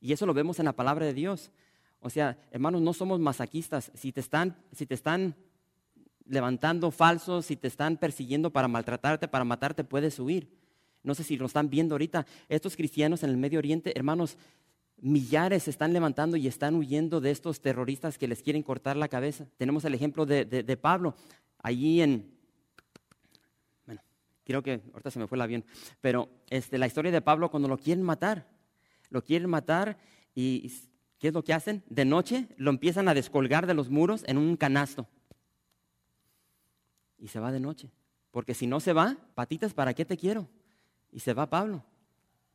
Y 0.00 0.12
eso 0.12 0.26
lo 0.26 0.34
vemos 0.34 0.58
en 0.58 0.64
la 0.64 0.72
palabra 0.74 1.06
de 1.06 1.14
Dios. 1.14 1.50
O 2.00 2.10
sea, 2.10 2.38
hermanos, 2.50 2.80
no 2.80 2.92
somos 2.92 3.20
masaquistas. 3.20 3.90
Si 3.94 4.12
te 4.12 4.20
están, 4.20 4.56
si 4.72 4.86
te 4.86 4.94
están 4.94 5.34
levantando 6.28 6.90
falsos, 6.90 7.46
si 7.46 7.56
te 7.56 7.68
están 7.68 7.96
persiguiendo 7.96 8.50
para 8.50 8.68
maltratarte, 8.68 9.28
para 9.28 9.44
matarte, 9.44 9.84
puedes 9.84 10.18
huir. 10.18 10.48
No 11.02 11.14
sé 11.14 11.24
si 11.24 11.36
lo 11.36 11.46
están 11.46 11.70
viendo 11.70 11.94
ahorita. 11.94 12.26
Estos 12.48 12.76
cristianos 12.76 13.22
en 13.22 13.30
el 13.30 13.36
Medio 13.36 13.58
Oriente, 13.58 13.92
hermanos, 13.96 14.36
millares 15.00 15.64
se 15.64 15.70
están 15.70 15.92
levantando 15.92 16.36
y 16.36 16.46
están 16.46 16.74
huyendo 16.74 17.20
de 17.20 17.30
estos 17.30 17.60
terroristas 17.60 18.18
que 18.18 18.28
les 18.28 18.42
quieren 18.42 18.62
cortar 18.62 18.96
la 18.96 19.08
cabeza. 19.08 19.46
Tenemos 19.56 19.84
el 19.84 19.94
ejemplo 19.94 20.26
de, 20.26 20.78
Pablo, 20.80 21.14
allí 21.62 22.02
en, 22.02 22.30
bueno, 23.86 24.02
creo 24.44 24.62
que 24.62 24.82
ahorita 24.92 25.10
se 25.10 25.18
me 25.18 25.26
fue 25.26 25.36
el 25.36 25.42
avión, 25.42 25.64
pero 26.00 26.28
este, 26.50 26.78
la 26.78 26.86
historia 26.86 27.12
de 27.12 27.22
Pablo 27.22 27.50
cuando 27.50 27.68
lo 27.68 27.78
quieren 27.78 28.04
matar, 28.04 28.48
lo 29.08 29.22
quieren 29.22 29.48
matar 29.48 29.98
y 30.34 30.72
¿qué 31.18 31.28
es 31.28 31.34
lo 31.34 31.44
que 31.44 31.54
hacen? 31.54 31.84
De 31.88 32.04
noche 32.04 32.48
lo 32.56 32.70
empiezan 32.70 33.08
a 33.08 33.14
descolgar 33.14 33.66
de 33.66 33.74
los 33.74 33.88
muros 33.88 34.24
en 34.26 34.36
un 34.36 34.56
canasto 34.56 35.08
y 37.18 37.28
se 37.28 37.40
va 37.40 37.52
de 37.52 37.60
noche. 37.60 37.90
Porque 38.30 38.54
si 38.54 38.66
no 38.66 38.80
se 38.80 38.92
va, 38.92 39.16
patitas, 39.34 39.74
¿para 39.74 39.94
qué 39.94 40.04
te 40.04 40.16
quiero? 40.16 40.48
Y 41.10 41.20
se 41.20 41.34
va 41.34 41.48
Pablo. 41.48 41.84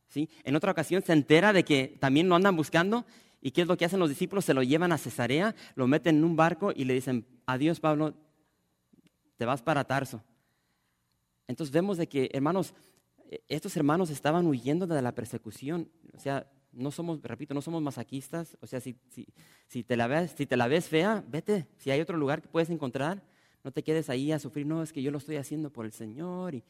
¿Sí? 0.08 0.30
En 0.43 0.56
otra 0.56 0.71
ocasión 0.71 1.02
se 1.02 1.13
entera 1.13 1.54
de 1.54 1.63
que 1.63 1.97
también 1.99 2.30
lo 2.30 2.36
andan 2.36 2.56
buscando 2.56 3.06
y 3.41 3.52
¿qué 3.52 3.63
es 3.63 3.67
lo 3.67 3.76
que 3.76 3.86
hacen 3.86 3.99
los 3.99 4.10
discípulos? 4.10 4.45
Se 4.45 4.54
lo 4.54 4.63
llevan 4.63 4.91
a 4.91 4.97
Cesarea, 4.97 5.54
lo 5.76 5.88
meten 5.88 6.17
en 6.17 6.23
un 6.23 6.36
barco 6.36 6.71
y 6.73 6.86
le 6.86 6.93
dicen, 6.93 7.26
adiós 7.45 7.80
Pablo, 7.80 8.13
te 9.38 9.45
vas 9.45 9.62
para 9.62 9.84
Tarso. 9.84 10.23
Entonces 11.47 11.73
vemos 11.73 11.97
de 11.97 12.08
que, 12.08 12.30
hermanos, 12.32 12.73
estos 13.49 13.76
hermanos 13.76 14.10
estaban 14.10 14.45
huyendo 14.47 14.88
de 14.88 15.02
la 15.02 15.13
persecución. 15.13 15.89
O 16.15 16.19
sea, 16.19 16.49
no 16.71 16.91
somos, 16.91 17.21
repito, 17.21 17.54
no 17.54 17.62
somos 17.62 17.82
masaquistas. 17.82 18.58
O 18.62 18.67
sea, 18.67 18.80
si, 18.80 18.95
si, 19.10 19.28
si, 19.67 19.84
te 19.84 19.97
la 19.97 20.08
ves, 20.08 20.34
si 20.38 20.45
te 20.45 20.56
la 20.56 20.67
ves 20.67 20.88
fea, 20.88 21.23
vete. 21.28 21.67
Si 21.78 21.91
hay 21.91 21.99
otro 21.99 22.17
lugar 22.17 22.41
que 22.41 22.47
puedes 22.47 22.69
encontrar, 22.69 23.21
no 23.63 23.71
te 23.71 23.84
quedes 23.84 24.10
ahí 24.10 24.32
a 24.32 24.39
sufrir, 24.39 24.65
no, 24.65 24.84
es 24.84 24.91
que 24.91 25.02
yo 25.02 25.12
lo 25.12 25.17
estoy 25.17 25.38
haciendo 25.38 25.69
por 25.69 25.86
el 25.86 25.93
Señor 25.93 26.56
y. 26.56 26.63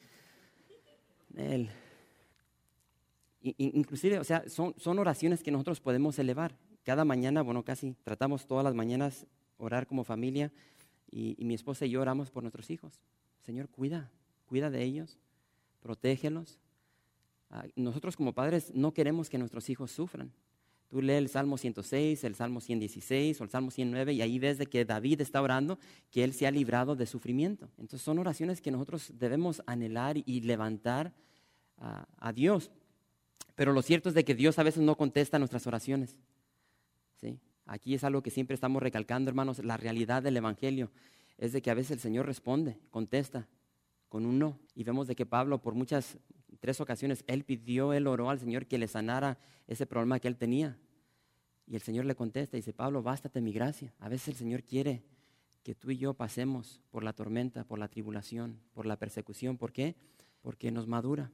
Inclusive, 3.58 4.20
o 4.20 4.24
sea, 4.24 4.48
son, 4.48 4.74
son 4.78 5.00
oraciones 5.00 5.44
que 5.44 5.52
nosotros 5.52 5.82
podemos 5.82 6.18
elevar. 6.18 6.56
Cada 6.84 7.04
mañana, 7.04 7.42
bueno, 7.42 7.64
casi 7.64 7.94
tratamos 8.04 8.46
todas 8.46 8.64
las 8.64 8.74
mañanas 8.74 9.26
orar 9.58 9.86
como 9.86 10.06
familia 10.06 10.52
y, 11.12 11.36
y 11.38 11.44
mi 11.44 11.54
esposa 11.54 11.86
y 11.86 11.90
yo 11.90 12.02
oramos 12.02 12.30
por 12.30 12.44
nuestros 12.44 12.70
hijos. 12.70 13.02
Señor, 13.42 13.68
cuida, 13.68 14.10
cuida 14.46 14.70
de 14.70 14.84
ellos, 14.84 15.18
protégelos. 15.82 16.58
Ah, 17.50 17.66
nosotros 17.76 18.16
como 18.16 18.34
padres 18.34 18.72
no 18.74 18.94
queremos 18.94 19.30
que 19.30 19.38
nuestros 19.38 19.70
hijos 19.70 19.92
sufran. 19.92 20.32
Tú 20.94 21.02
lees 21.02 21.18
el 21.18 21.28
Salmo 21.28 21.58
106, 21.58 22.24
el 22.24 22.36
Salmo 22.36 22.62
116 22.62 23.42
o 23.42 23.44
el 23.46 23.50
Salmo 23.50 23.72
109 23.72 24.14
y 24.14 24.22
ahí 24.22 24.38
ves 24.38 24.60
de 24.60 24.68
que 24.68 24.86
David 24.86 25.22
está 25.22 25.42
orando 25.42 25.80
que 26.12 26.24
él 26.24 26.34
se 26.34 26.46
ha 26.46 26.52
librado 26.52 26.96
de 26.96 27.08
sufrimiento. 27.08 27.68
Entonces 27.80 28.04
son 28.04 28.20
oraciones 28.20 28.62
que 28.62 28.70
nosotros 28.70 29.12
debemos 29.18 29.64
anhelar 29.66 30.18
y 30.18 30.42
levantar 30.42 31.12
a, 31.80 32.32
Dios. 32.32 32.70
Pero 33.56 33.74
lo 33.74 33.82
cierto 33.82 34.10
es 34.10 34.14
de 34.14 34.24
que 34.24 34.36
Dios 34.36 34.60
a 34.60 34.64
veces 34.64 34.84
no 34.84 34.96
contesta 34.96 35.40
nuestras 35.40 35.66
oraciones. 35.66 36.16
¿Sí? 37.20 37.40
Aquí 37.66 37.96
es 37.96 38.04
algo 38.04 38.22
que 38.22 38.30
siempre 38.30 38.54
estamos 38.54 38.84
recalcando, 38.84 39.30
hermanos, 39.30 39.66
la 39.66 39.78
realidad 39.78 40.22
del 40.22 40.38
Evangelio 40.38 40.92
es 41.40 41.54
de 41.54 41.64
que 41.64 41.72
a 41.72 41.74
veces 41.74 41.90
el 41.90 42.00
Señor 42.02 42.28
responde, 42.28 42.78
contesta 42.92 43.48
con 44.10 44.28
un 44.28 44.38
no. 44.38 44.60
Y 44.76 44.84
vemos 44.84 45.08
de 45.08 45.16
que 45.16 45.26
Pablo 45.26 45.60
por 45.60 45.74
muchas, 45.74 46.20
tres 46.64 46.80
ocasiones, 46.80 47.26
él 47.28 47.44
pidió, 47.44 47.92
él 47.92 48.08
oró 48.08 48.30
al 48.30 48.40
Señor 48.40 48.68
que 48.68 48.78
le 48.78 48.88
sanara 48.88 49.38
ese 49.68 49.86
problema 49.86 50.22
que 50.22 50.30
él 50.30 50.38
tenía. 50.38 50.78
Y 51.68 51.76
el 51.76 51.82
Señor 51.82 52.06
le 52.06 52.16
contesta 52.16 52.56
y 52.56 52.62
dice, 52.62 52.72
Pablo, 52.72 53.04
bástate 53.04 53.42
mi 53.42 53.52
gracia. 53.52 53.94
A 54.00 54.08
veces 54.08 54.30
el 54.30 54.36
Señor 54.36 54.64
quiere 54.64 55.04
que 55.62 55.76
tú 55.76 55.92
y 55.92 55.98
yo 55.98 56.14
pasemos 56.14 56.80
por 56.90 57.04
la 57.04 57.12
tormenta, 57.12 57.66
por 57.66 57.80
la 57.80 57.90
tribulación, 57.90 58.62
por 58.74 58.86
la 58.86 58.96
persecución. 58.96 59.58
¿Por 59.58 59.74
qué? 59.74 59.98
Porque 60.42 60.72
nos 60.72 60.88
madura. 60.88 61.34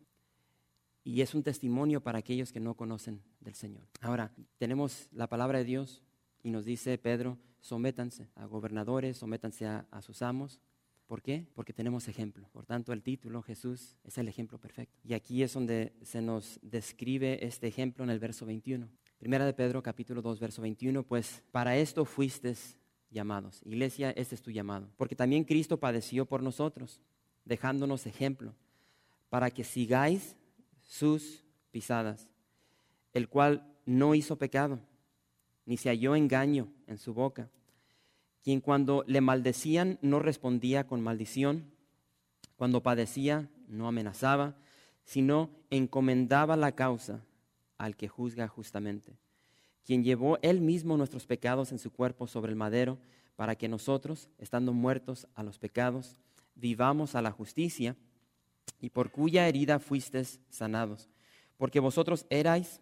Y 1.04 1.22
es 1.22 1.36
un 1.36 1.44
testimonio 1.44 2.02
para 2.02 2.18
aquellos 2.18 2.52
que 2.52 2.60
no 2.60 2.74
conocen 2.74 3.22
del 3.40 3.54
Señor. 3.54 3.84
Ahora, 4.02 4.34
tenemos 4.58 5.10
la 5.12 5.28
palabra 5.28 5.60
de 5.60 5.66
Dios 5.66 6.02
y 6.42 6.50
nos 6.50 6.66
dice 6.66 6.98
Pedro, 6.98 7.38
sométanse 7.60 8.32
a 8.34 8.46
gobernadores, 8.46 9.18
sométanse 9.18 9.68
a, 9.68 9.86
a 9.92 10.02
sus 10.02 10.24
amos. 10.24 10.60
¿Por 11.10 11.24
qué? 11.24 11.48
Porque 11.56 11.74
tenemos 11.74 12.08
ejemplo. 12.08 12.48
Por 12.54 12.68
tanto, 12.68 12.94
el 12.94 13.02
título 13.02 13.42
Jesús 13.42 13.98
es 14.04 14.20
el 14.20 14.28
ejemplo 14.28 14.60
perfecto. 14.60 15.00
Y 15.04 15.16
aquí 15.16 15.42
es 15.42 15.52
donde 15.52 15.92
se 16.04 16.22
nos 16.22 16.60
describe 16.62 17.44
este 17.44 17.66
ejemplo 17.66 18.04
en 18.04 18.12
el 18.12 18.20
verso 18.20 18.46
21. 18.46 18.88
Primera 19.18 19.44
de 19.44 19.54
Pedro, 19.54 19.82
capítulo 19.82 20.22
2, 20.22 20.40
verso 20.40 20.62
21, 20.62 21.02
pues 21.02 21.42
para 21.52 21.76
esto 21.76 22.06
fuiste 22.06 22.54
llamados. 23.10 23.60
Iglesia, 23.66 24.12
este 24.12 24.36
es 24.36 24.44
tu 24.44 24.52
llamado. 24.52 24.88
Porque 24.98 25.16
también 25.16 25.46
Cristo 25.46 25.80
padeció 25.80 26.28
por 26.28 26.44
nosotros, 26.44 27.02
dejándonos 27.44 28.06
ejemplo, 28.06 28.54
para 29.30 29.50
que 29.50 29.64
sigáis 29.64 30.36
sus 30.84 31.44
pisadas, 31.72 32.30
el 33.14 33.30
cual 33.30 33.68
no 33.84 34.14
hizo 34.14 34.38
pecado, 34.38 34.80
ni 35.66 35.76
se 35.76 35.90
halló 35.90 36.16
engaño 36.16 36.72
en 36.86 37.00
su 37.00 37.16
boca, 37.16 37.50
quien 38.44 38.62
cuando 38.62 39.04
le 39.08 39.22
maldecían 39.22 40.00
no 40.02 40.20
respondía 40.20 40.88
con 40.88 41.02
maldición, 41.02 41.72
cuando 42.56 42.82
padecía 42.82 43.50
no 43.68 43.88
amenazaba, 43.88 44.56
sino 45.04 45.50
encomendaba 45.70 46.56
la 46.56 46.74
causa 46.74 47.22
al 47.78 47.96
que 47.96 48.08
juzga 48.08 48.48
justamente, 48.48 49.18
quien 49.86 50.04
llevó 50.04 50.38
él 50.42 50.62
mismo 50.62 50.98
nuestros 50.98 51.26
pecados 51.26 51.72
en 51.72 51.80
su 51.80 51.92
cuerpo 51.92 52.28
sobre 52.28 52.52
el 52.52 52.56
madero, 52.58 52.98
para 53.36 53.56
que 53.56 53.70
nosotros, 53.70 54.28
estando 54.38 54.74
muertos 54.74 55.28
a 55.34 55.44
los 55.44 55.58
pecados, 55.58 56.20
vivamos 56.56 57.16
a 57.16 57.22
la 57.22 57.32
justicia, 57.32 57.96
y 58.82 58.90
por 58.90 59.12
cuya 59.12 59.48
herida 59.48 59.80
fuisteis 59.80 60.40
sanados. 60.50 61.10
Porque 61.58 61.80
vosotros 61.80 62.26
erais 62.30 62.82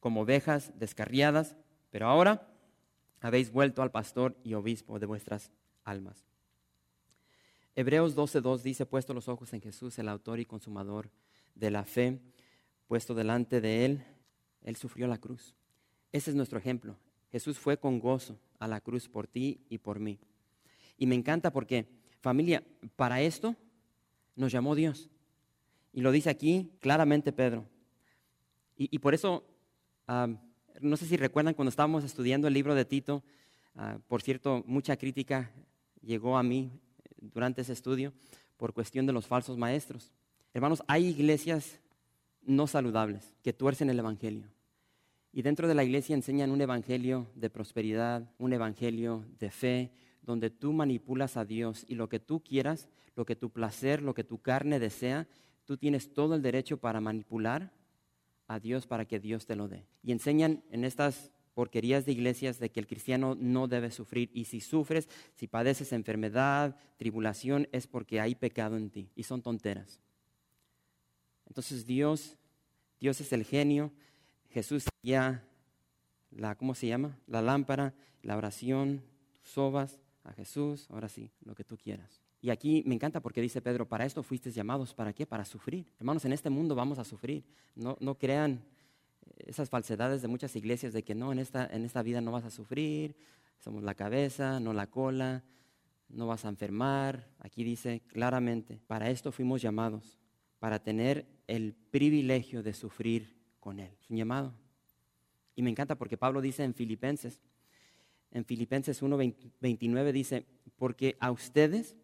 como 0.00 0.22
ovejas 0.22 0.72
descarriadas, 0.78 1.56
pero 1.90 2.08
ahora 2.08 2.53
habéis 3.20 3.50
vuelto 3.50 3.82
al 3.82 3.90
pastor 3.90 4.36
y 4.44 4.54
obispo 4.54 4.98
de 4.98 5.06
vuestras 5.06 5.50
almas. 5.84 6.24
Hebreos 7.76 8.16
12.2 8.16 8.62
dice, 8.62 8.86
puesto 8.86 9.14
los 9.14 9.28
ojos 9.28 9.52
en 9.52 9.60
Jesús, 9.60 9.98
el 9.98 10.08
autor 10.08 10.38
y 10.38 10.44
consumador 10.44 11.10
de 11.54 11.70
la 11.70 11.84
fe, 11.84 12.20
puesto 12.86 13.14
delante 13.14 13.60
de 13.60 13.84
él, 13.84 14.04
él 14.62 14.76
sufrió 14.76 15.06
la 15.06 15.18
cruz. 15.18 15.54
Ese 16.12 16.30
es 16.30 16.36
nuestro 16.36 16.58
ejemplo. 16.58 16.96
Jesús 17.32 17.58
fue 17.58 17.76
con 17.76 17.98
gozo 17.98 18.38
a 18.60 18.68
la 18.68 18.80
cruz 18.80 19.08
por 19.08 19.26
ti 19.26 19.60
y 19.68 19.78
por 19.78 19.98
mí. 19.98 20.20
Y 20.96 21.06
me 21.06 21.16
encanta 21.16 21.52
porque, 21.52 21.88
familia, 22.20 22.62
para 22.94 23.20
esto 23.20 23.56
nos 24.36 24.52
llamó 24.52 24.74
Dios. 24.74 25.10
Y 25.92 26.00
lo 26.00 26.12
dice 26.12 26.30
aquí 26.30 26.70
claramente 26.80 27.32
Pedro. 27.32 27.66
Y, 28.76 28.98
por 28.98 29.14
eso, 29.14 29.44
no 30.80 30.96
sé 30.96 31.06
si 31.06 31.16
recuerdan 31.16 31.54
cuando 31.54 31.70
estábamos 31.70 32.04
estudiando 32.04 32.48
el 32.48 32.54
libro 32.54 32.74
de 32.74 32.84
Tito, 32.84 33.22
ah, 33.76 33.98
por 34.08 34.22
cierto, 34.22 34.62
mucha 34.66 34.96
crítica 34.96 35.50
llegó 36.02 36.36
a 36.36 36.42
mí 36.42 36.70
durante 37.20 37.62
ese 37.62 37.72
estudio 37.72 38.12
por 38.56 38.72
cuestión 38.72 39.06
de 39.06 39.12
los 39.12 39.26
falsos 39.26 39.56
maestros. 39.56 40.12
Hermanos, 40.52 40.82
hay 40.86 41.06
iglesias 41.06 41.80
no 42.42 42.66
saludables 42.66 43.34
que 43.42 43.52
tuercen 43.52 43.90
el 43.90 43.98
Evangelio. 43.98 44.48
Y 45.32 45.42
dentro 45.42 45.66
de 45.66 45.74
la 45.74 45.82
iglesia 45.82 46.14
enseñan 46.14 46.52
un 46.52 46.60
evangelio 46.60 47.26
de 47.34 47.50
prosperidad, 47.50 48.30
un 48.38 48.52
evangelio 48.52 49.24
de 49.40 49.50
fe, 49.50 49.90
donde 50.22 50.48
tú 50.48 50.72
manipulas 50.72 51.36
a 51.36 51.44
Dios 51.44 51.84
y 51.88 51.96
lo 51.96 52.08
que 52.08 52.20
tú 52.20 52.40
quieras, 52.40 52.88
lo 53.16 53.26
que 53.26 53.34
tu 53.34 53.50
placer, 53.50 54.00
lo 54.00 54.14
que 54.14 54.22
tu 54.22 54.38
carne 54.38 54.78
desea, 54.78 55.26
tú 55.64 55.76
tienes 55.76 56.12
todo 56.12 56.36
el 56.36 56.42
derecho 56.42 56.76
para 56.76 57.00
manipular 57.00 57.72
a 58.46 58.60
Dios 58.60 58.86
para 58.86 59.04
que 59.04 59.20
Dios 59.20 59.46
te 59.46 59.56
lo 59.56 59.68
dé. 59.68 59.86
Y 60.02 60.12
enseñan 60.12 60.62
en 60.70 60.84
estas 60.84 61.32
porquerías 61.54 62.04
de 62.04 62.12
iglesias 62.12 62.58
de 62.58 62.70
que 62.70 62.80
el 62.80 62.86
cristiano 62.86 63.36
no 63.38 63.68
debe 63.68 63.90
sufrir 63.90 64.30
y 64.34 64.44
si 64.46 64.60
sufres, 64.60 65.08
si 65.34 65.46
padeces 65.46 65.92
enfermedad, 65.92 66.76
tribulación, 66.96 67.68
es 67.72 67.86
porque 67.86 68.20
hay 68.20 68.34
pecado 68.34 68.76
en 68.76 68.90
ti 68.90 69.08
y 69.14 69.22
son 69.22 69.40
tonteras. 69.40 70.00
Entonces 71.46 71.86
Dios, 71.86 72.36
Dios 73.00 73.20
es 73.20 73.32
el 73.32 73.44
genio, 73.44 73.92
Jesús 74.50 74.84
ya 75.02 75.44
la, 76.30 76.56
¿cómo 76.56 76.74
se 76.74 76.88
llama? 76.88 77.16
La 77.26 77.42
lámpara, 77.42 77.94
la 78.22 78.36
oración, 78.36 79.02
sobas 79.42 80.00
a 80.24 80.32
Jesús, 80.32 80.88
ahora 80.90 81.08
sí, 81.08 81.30
lo 81.44 81.54
que 81.54 81.64
tú 81.64 81.76
quieras. 81.76 82.23
Y 82.44 82.50
aquí 82.50 82.82
me 82.84 82.94
encanta 82.94 83.22
porque 83.22 83.40
dice 83.40 83.62
Pedro, 83.62 83.88
para 83.88 84.04
esto 84.04 84.22
fuiste 84.22 84.50
llamados, 84.50 84.92
¿para 84.92 85.14
qué? 85.14 85.24
Para 85.24 85.46
sufrir. 85.46 85.86
Hermanos, 85.98 86.26
en 86.26 86.32
este 86.34 86.50
mundo 86.50 86.74
vamos 86.74 86.98
a 86.98 87.04
sufrir. 87.04 87.42
No, 87.74 87.96
no 88.00 88.18
crean 88.18 88.62
esas 89.38 89.70
falsedades 89.70 90.20
de 90.20 90.28
muchas 90.28 90.54
iglesias 90.54 90.92
de 90.92 91.02
que 91.02 91.14
no, 91.14 91.32
en 91.32 91.38
esta, 91.38 91.66
en 91.72 91.86
esta 91.86 92.02
vida 92.02 92.20
no 92.20 92.32
vas 92.32 92.44
a 92.44 92.50
sufrir, 92.50 93.16
somos 93.60 93.82
la 93.82 93.94
cabeza, 93.94 94.60
no 94.60 94.74
la 94.74 94.88
cola, 94.88 95.42
no 96.10 96.26
vas 96.26 96.44
a 96.44 96.50
enfermar. 96.50 97.30
Aquí 97.38 97.64
dice 97.64 98.02
claramente, 98.08 98.78
para 98.88 99.08
esto 99.08 99.32
fuimos 99.32 99.62
llamados, 99.62 100.18
para 100.58 100.80
tener 100.80 101.26
el 101.46 101.74
privilegio 101.90 102.62
de 102.62 102.74
sufrir 102.74 103.38
con 103.58 103.80
Él. 103.80 103.96
Es 104.02 104.10
un 104.10 104.18
llamado. 104.18 104.52
Y 105.56 105.62
me 105.62 105.70
encanta 105.70 105.94
porque 105.94 106.18
Pablo 106.18 106.42
dice 106.42 106.62
en 106.62 106.74
Filipenses, 106.74 107.40
en 108.32 108.44
Filipenses 108.44 109.02
1.29 109.02 110.12
dice, 110.12 110.44
porque 110.76 111.16
a 111.20 111.30
ustedes 111.30 111.96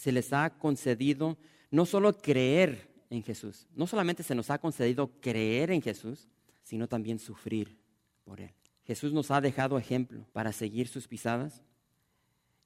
se 0.00 0.12
les 0.12 0.32
ha 0.32 0.48
concedido 0.48 1.36
no 1.70 1.84
solo 1.84 2.16
creer 2.16 2.88
en 3.10 3.22
Jesús, 3.22 3.68
no 3.74 3.86
solamente 3.86 4.22
se 4.22 4.34
nos 4.34 4.48
ha 4.48 4.56
concedido 4.56 5.10
creer 5.20 5.70
en 5.70 5.82
Jesús, 5.82 6.26
sino 6.62 6.88
también 6.88 7.18
sufrir 7.18 7.76
por 8.24 8.40
Él. 8.40 8.50
Jesús 8.84 9.12
nos 9.12 9.30
ha 9.30 9.42
dejado 9.42 9.76
ejemplo 9.76 10.24
para 10.32 10.52
seguir 10.52 10.88
sus 10.88 11.06
pisadas. 11.06 11.62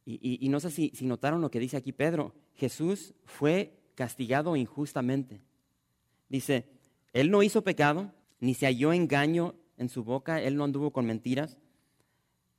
Y, 0.07 0.49
no 0.49 0.61
sé 0.61 0.71
si, 0.71 0.93
notaron 1.01 1.41
lo 1.41 1.51
que 1.51 1.59
dice 1.59 1.77
aquí 1.77 1.91
Pedro, 1.91 2.33
Jesús 2.55 3.15
fue 3.25 3.81
castigado 3.97 4.55
injustamente. 4.55 5.41
Dice, 6.29 6.69
él 7.13 7.33
no 7.33 7.43
hizo 7.43 7.65
pecado, 7.65 8.13
ni 8.39 8.55
se 8.55 8.67
halló 8.67 8.93
engaño 8.93 9.57
en 9.77 9.89
su 9.89 10.05
boca, 10.05 10.41
él 10.41 10.55
no 10.55 10.63
anduvo 10.63 10.93
con 10.93 11.05
mentiras. 11.05 11.59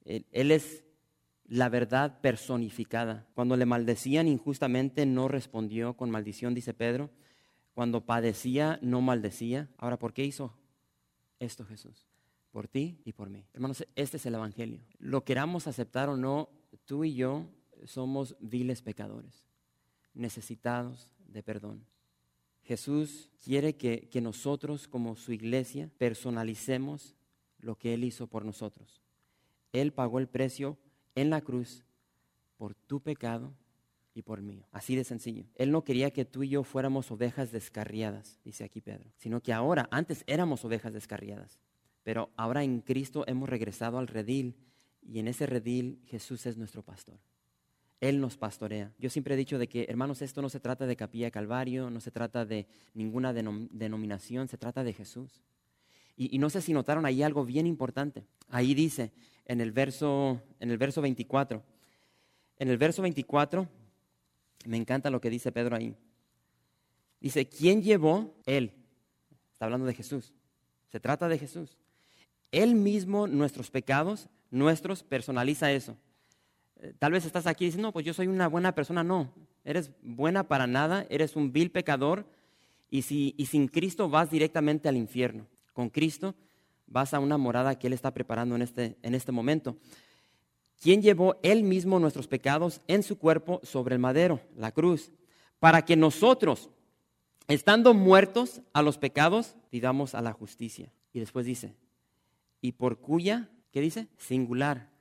Él, 0.03 0.51
es 0.51 0.83
la 1.47 1.69
verdad 1.69 2.19
personificada. 2.21 3.27
Cuando 3.34 3.55
le 3.58 3.65
maldecían 3.65 4.27
injustamente, 4.27 5.05
no 5.05 5.27
respondió 5.27 5.95
con 5.95 6.10
maldición, 6.10 6.53
dice 6.53 6.73
Pedro. 6.73 7.10
Cuando 7.73 8.05
padecía, 8.05 8.79
no 8.81 9.01
maldecía. 9.01 9.69
Ahora, 9.77 9.99
¿por 9.99 10.13
qué 10.13 10.23
hizo 10.23 10.53
esto 11.39 11.65
Jesús? 11.65 12.08
Por 12.51 12.67
ti 12.67 13.01
y 13.03 13.13
por 13.13 13.29
mí. 13.29 13.45
Hermanos, 13.53 13.86
este 13.95 14.17
es 14.17 14.25
el 14.25 14.36
Evangelio. 14.36 14.81
Lo 14.97 15.23
queramos 15.23 15.67
aceptar 15.67 16.10
o 16.10 16.17
no, 16.17 16.49
tú 16.86 17.03
y 17.03 17.15
yo 17.15 17.47
somos 17.86 18.36
viles 18.39 18.81
pecadores, 18.81 19.45
necesitados 20.13 21.12
de 21.27 21.43
perdón. 21.43 21.86
Jesús 22.63 23.29
quiere 23.43 23.75
que, 23.75 24.10
nosotros 24.21 24.88
como 24.88 25.15
su 25.15 25.31
iglesia 25.31 25.91
personalicemos 25.97 27.15
lo 27.60 27.77
que 27.77 27.93
Él 27.93 28.03
hizo 28.03 28.27
por 28.27 28.43
nosotros. 28.43 29.03
Él 29.71 29.93
pagó 29.93 30.17
el 30.19 30.27
precio 30.27 30.77
en 31.15 31.30
la 31.30 31.41
cruz 31.41 31.84
por 32.58 32.75
tu 32.75 32.99
pecado 33.01 33.54
y 34.13 34.21
por 34.21 34.41
mí. 34.41 34.63
Así 34.71 34.95
de 34.95 35.04
sencillo. 35.04 35.45
Él 35.56 35.71
no 35.71 35.84
quería 35.84 36.12
que 36.12 36.25
tú 36.25 36.43
y 36.43 36.49
yo 36.49 36.63
fuéramos 36.63 37.12
ovejas 37.12 37.51
descarriadas, 37.51 38.39
dice 38.43 38.63
aquí 38.63 38.82
Pedro, 38.82 39.12
sino 39.17 39.41
que 39.41 39.54
ahora, 39.54 39.88
antes 39.91 40.23
éramos 40.28 40.63
ovejas 40.63 40.93
descarriadas, 40.93 41.60
pero 42.04 42.30
ahora 42.38 42.63
en 42.63 42.82
Cristo 42.82 43.25
hemos 43.28 43.49
regresado 43.49 43.97
al 43.97 44.08
redil 44.08 44.56
y 45.01 45.19
en 45.19 45.28
ese 45.28 45.45
redil 45.45 45.99
Jesús 46.06 46.45
es 46.45 46.58
nuestro 46.58 46.84
pastor. 46.84 47.19
Él 48.01 48.19
nos 48.19 48.38
pastorea. 48.38 48.91
Yo 48.99 49.10
siempre 49.10 49.36
he 49.36 49.38
dicho 49.38 49.58
de 49.58 49.67
que, 49.67 49.86
hermanos, 49.89 50.21
esto 50.21 50.41
no 50.41 50.49
se 50.49 50.60
trata 50.60 50.86
de 50.86 50.95
Capilla 50.95 51.32
Calvario, 51.32 51.89
no 51.89 51.99
se 51.99 52.12
trata 52.12 52.45
de 52.45 52.67
ninguna 52.93 53.34
denominación, 53.34 54.47
se 54.47 54.58
trata 54.58 54.84
de 54.84 54.93
Jesús. 54.93 55.41
Y, 56.17 56.38
no 56.39 56.49
sé 56.49 56.62
si 56.62 56.71
notaron 56.71 57.06
ahí 57.06 57.23
algo 57.23 57.43
bien 57.43 57.67
importante. 57.67 58.25
Ahí 58.49 58.73
dice, 58.73 59.12
en 59.45 59.62
el 59.62 59.71
verso, 59.71 60.41
en 60.60 60.71
el 60.71 60.77
verso 60.77 61.01
24, 61.01 61.63
en 62.58 62.69
el 62.69 62.77
verso 62.77 63.01
24, 63.01 63.67
me 64.65 64.77
encanta 64.77 65.10
lo 65.10 65.21
que 65.21 65.29
dice 65.29 65.51
Pedro 65.51 65.75
ahí. 65.75 65.95
Dice, 67.19 67.47
¿quién 67.47 67.81
llevó? 67.81 68.34
Él. 68.45 68.71
Está 69.53 69.65
hablando 69.65 69.86
de 69.86 69.93
Jesús. 69.93 70.34
Se 70.91 70.99
trata 70.99 71.27
de 71.27 71.38
Jesús. 71.38 71.77
Él 72.51 72.75
mismo 72.75 73.27
nuestros 73.27 73.69
pecados, 73.69 74.29
nuestros, 74.51 75.03
personaliza 75.03 75.71
eso. 75.71 75.97
Eh, 76.77 76.93
tal 76.97 77.12
vez 77.12 77.25
estás 77.25 77.47
aquí 77.47 77.65
dices, 77.65 77.81
no, 77.81 77.91
pues 77.91 78.05
yo 78.05 78.13
soy 78.13 78.27
una 78.27 78.47
buena 78.47 78.73
persona. 78.73 79.03
No, 79.03 79.34
eres 79.63 79.91
buena 80.01 80.47
para 80.47 80.67
nada, 80.67 81.05
eres 81.10 81.36
un 81.36 81.51
vil 81.51 81.71
pecador 81.71 82.25
y, 82.89 83.01
si, 83.01 83.34
y 83.38 83.47
sin 83.47 83.67
Cristo 83.67 84.10
vas 84.10 84.31
directamente 84.31 84.88
al 84.88 84.97
infierno. 84.97 85.47
Con 85.73 85.89
Cristo 85.89 86.36
vas 86.87 87.13
a 87.13 87.19
una 87.19 87.37
morada 87.37 87.77
que 87.77 87.87
Él 87.87 87.93
está 87.93 88.13
preparando 88.13 88.55
en 88.55 88.61
este, 88.61 88.97
en 89.01 89.15
este 89.15 89.31
momento. 89.31 89.77
¿Quién 90.81 91.01
llevó 91.01 91.37
Él 91.41 91.63
mismo 91.63 91.99
nuestros 91.99 92.27
pecados 92.27 92.81
en 92.87 93.03
su 93.03 93.17
cuerpo 93.17 93.59
sobre 93.63 93.95
el 93.95 93.99
madero, 93.99 94.41
la 94.55 94.71
cruz, 94.71 95.11
para 95.59 95.83
que 95.83 95.95
nosotros, 95.95 96.69
estando 97.47 97.93
muertos 97.93 98.61
a 98.73 98.81
los 98.81 98.97
pecados, 98.97 99.55
vivamos 99.71 100.15
a 100.15 100.21
la 100.21 100.33
justicia. 100.33 100.91
Y 101.13 101.19
después 101.19 101.45
dice, 101.45 101.75
y 102.61 102.73
por 102.73 102.99
cuya, 102.99 103.49
¿qué 103.71 103.81
dice? 103.81 104.07
Singular 104.17 104.95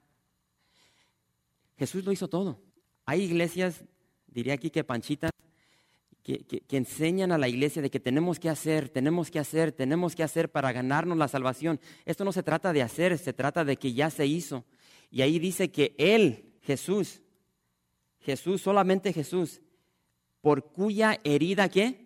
Jesús 1.77 2.05
lo 2.05 2.13
hizo 2.13 2.29
todo. 2.29 2.61
Hay 3.05 3.23
iglesias, 3.23 3.85
diría 4.27 4.55
aquí 4.55 4.71
que 4.71 4.85
panchitas, 4.85 5.31
que, 6.25 6.65
enseñan 6.71 7.31
a 7.31 7.39
la 7.39 7.49
iglesia 7.49 7.83
de 7.83 7.91
que 7.91 8.01
tenemos 8.01 8.41
que 8.41 8.49
hacer, 8.49 8.89
tenemos 8.89 9.31
que 9.31 9.39
hacer, 9.39 9.71
tenemos 9.71 10.17
que 10.17 10.25
hacer 10.25 10.51
para 10.51 10.73
ganarnos 10.73 11.19
la 11.19 11.29
salvación. 11.29 11.79
Esto 12.05 12.25
no 12.25 12.33
se 12.33 12.43
trata 12.43 12.73
de 12.73 12.83
hacer, 12.83 13.17
se 13.19 13.33
trata 13.33 13.65
de 13.65 13.77
que 13.77 13.93
ya 13.93 14.11
se 14.11 14.27
hizo. 14.27 14.65
Y 15.11 15.23
ahí 15.23 15.39
dice 15.39 15.71
que 15.71 15.95
Él, 15.99 16.55
Jesús, 16.63 17.21
Jesús, 18.21 18.63
solamente 18.63 19.13
Jesús, 19.13 19.61
por 20.41 20.73
cuya 20.73 21.21
herida 21.23 21.69
qué? 21.69 22.05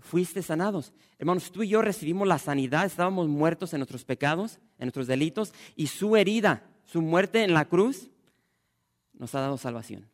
fuiste 0.00 0.42
sanados. 0.42 0.92
Hermanos, 1.18 1.52
tú 1.52 1.62
y 1.62 1.68
yo 1.68 1.82
recibimos 1.82 2.26
la 2.26 2.38
sanidad, 2.38 2.86
estábamos 2.86 3.28
muertos 3.28 3.72
en 3.72 3.80
nuestros 3.80 4.04
pecados, 4.04 4.58
en 4.78 4.86
nuestros 4.86 5.06
delitos, 5.06 5.52
y 5.76 5.88
su 5.88 6.16
herida, 6.16 6.64
su 6.84 7.02
muerte 7.02 7.44
en 7.44 7.54
la 7.54 7.66
cruz, 7.66 8.10
nos 9.12 9.34
ha 9.34 9.40
dado 9.40 9.58
salvación. 9.58 10.08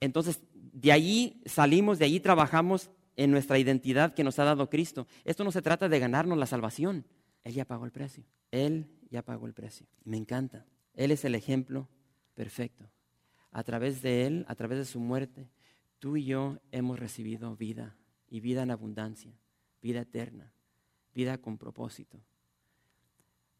Entonces, 0.00 0.40
de 0.74 0.90
allí 0.90 1.40
salimos, 1.46 1.98
de 2.00 2.04
allí 2.04 2.18
trabajamos 2.18 2.90
en 3.16 3.30
nuestra 3.30 3.58
identidad 3.58 4.12
que 4.12 4.24
nos 4.24 4.38
ha 4.40 4.44
dado 4.44 4.68
Cristo. 4.68 5.06
Esto 5.24 5.44
no 5.44 5.52
se 5.52 5.62
trata 5.62 5.88
de 5.88 6.00
ganarnos 6.00 6.36
la 6.36 6.46
salvación. 6.46 7.06
Él 7.44 7.54
ya 7.54 7.64
pagó 7.64 7.84
el 7.84 7.92
precio. 7.92 8.24
Él 8.50 8.88
ya 9.08 9.22
pagó 9.22 9.46
el 9.46 9.54
precio. 9.54 9.86
Me 10.04 10.16
encanta. 10.16 10.66
Él 10.94 11.12
es 11.12 11.24
el 11.24 11.36
ejemplo 11.36 11.88
perfecto. 12.34 12.90
A 13.52 13.62
través 13.62 14.02
de 14.02 14.26
Él, 14.26 14.44
a 14.48 14.56
través 14.56 14.78
de 14.78 14.84
su 14.84 14.98
muerte, 14.98 15.48
tú 16.00 16.16
y 16.16 16.24
yo 16.24 16.58
hemos 16.72 16.98
recibido 16.98 17.54
vida 17.54 17.96
y 18.28 18.40
vida 18.40 18.64
en 18.64 18.72
abundancia, 18.72 19.32
vida 19.80 20.00
eterna, 20.00 20.52
vida 21.14 21.38
con 21.38 21.56
propósito. 21.56 22.20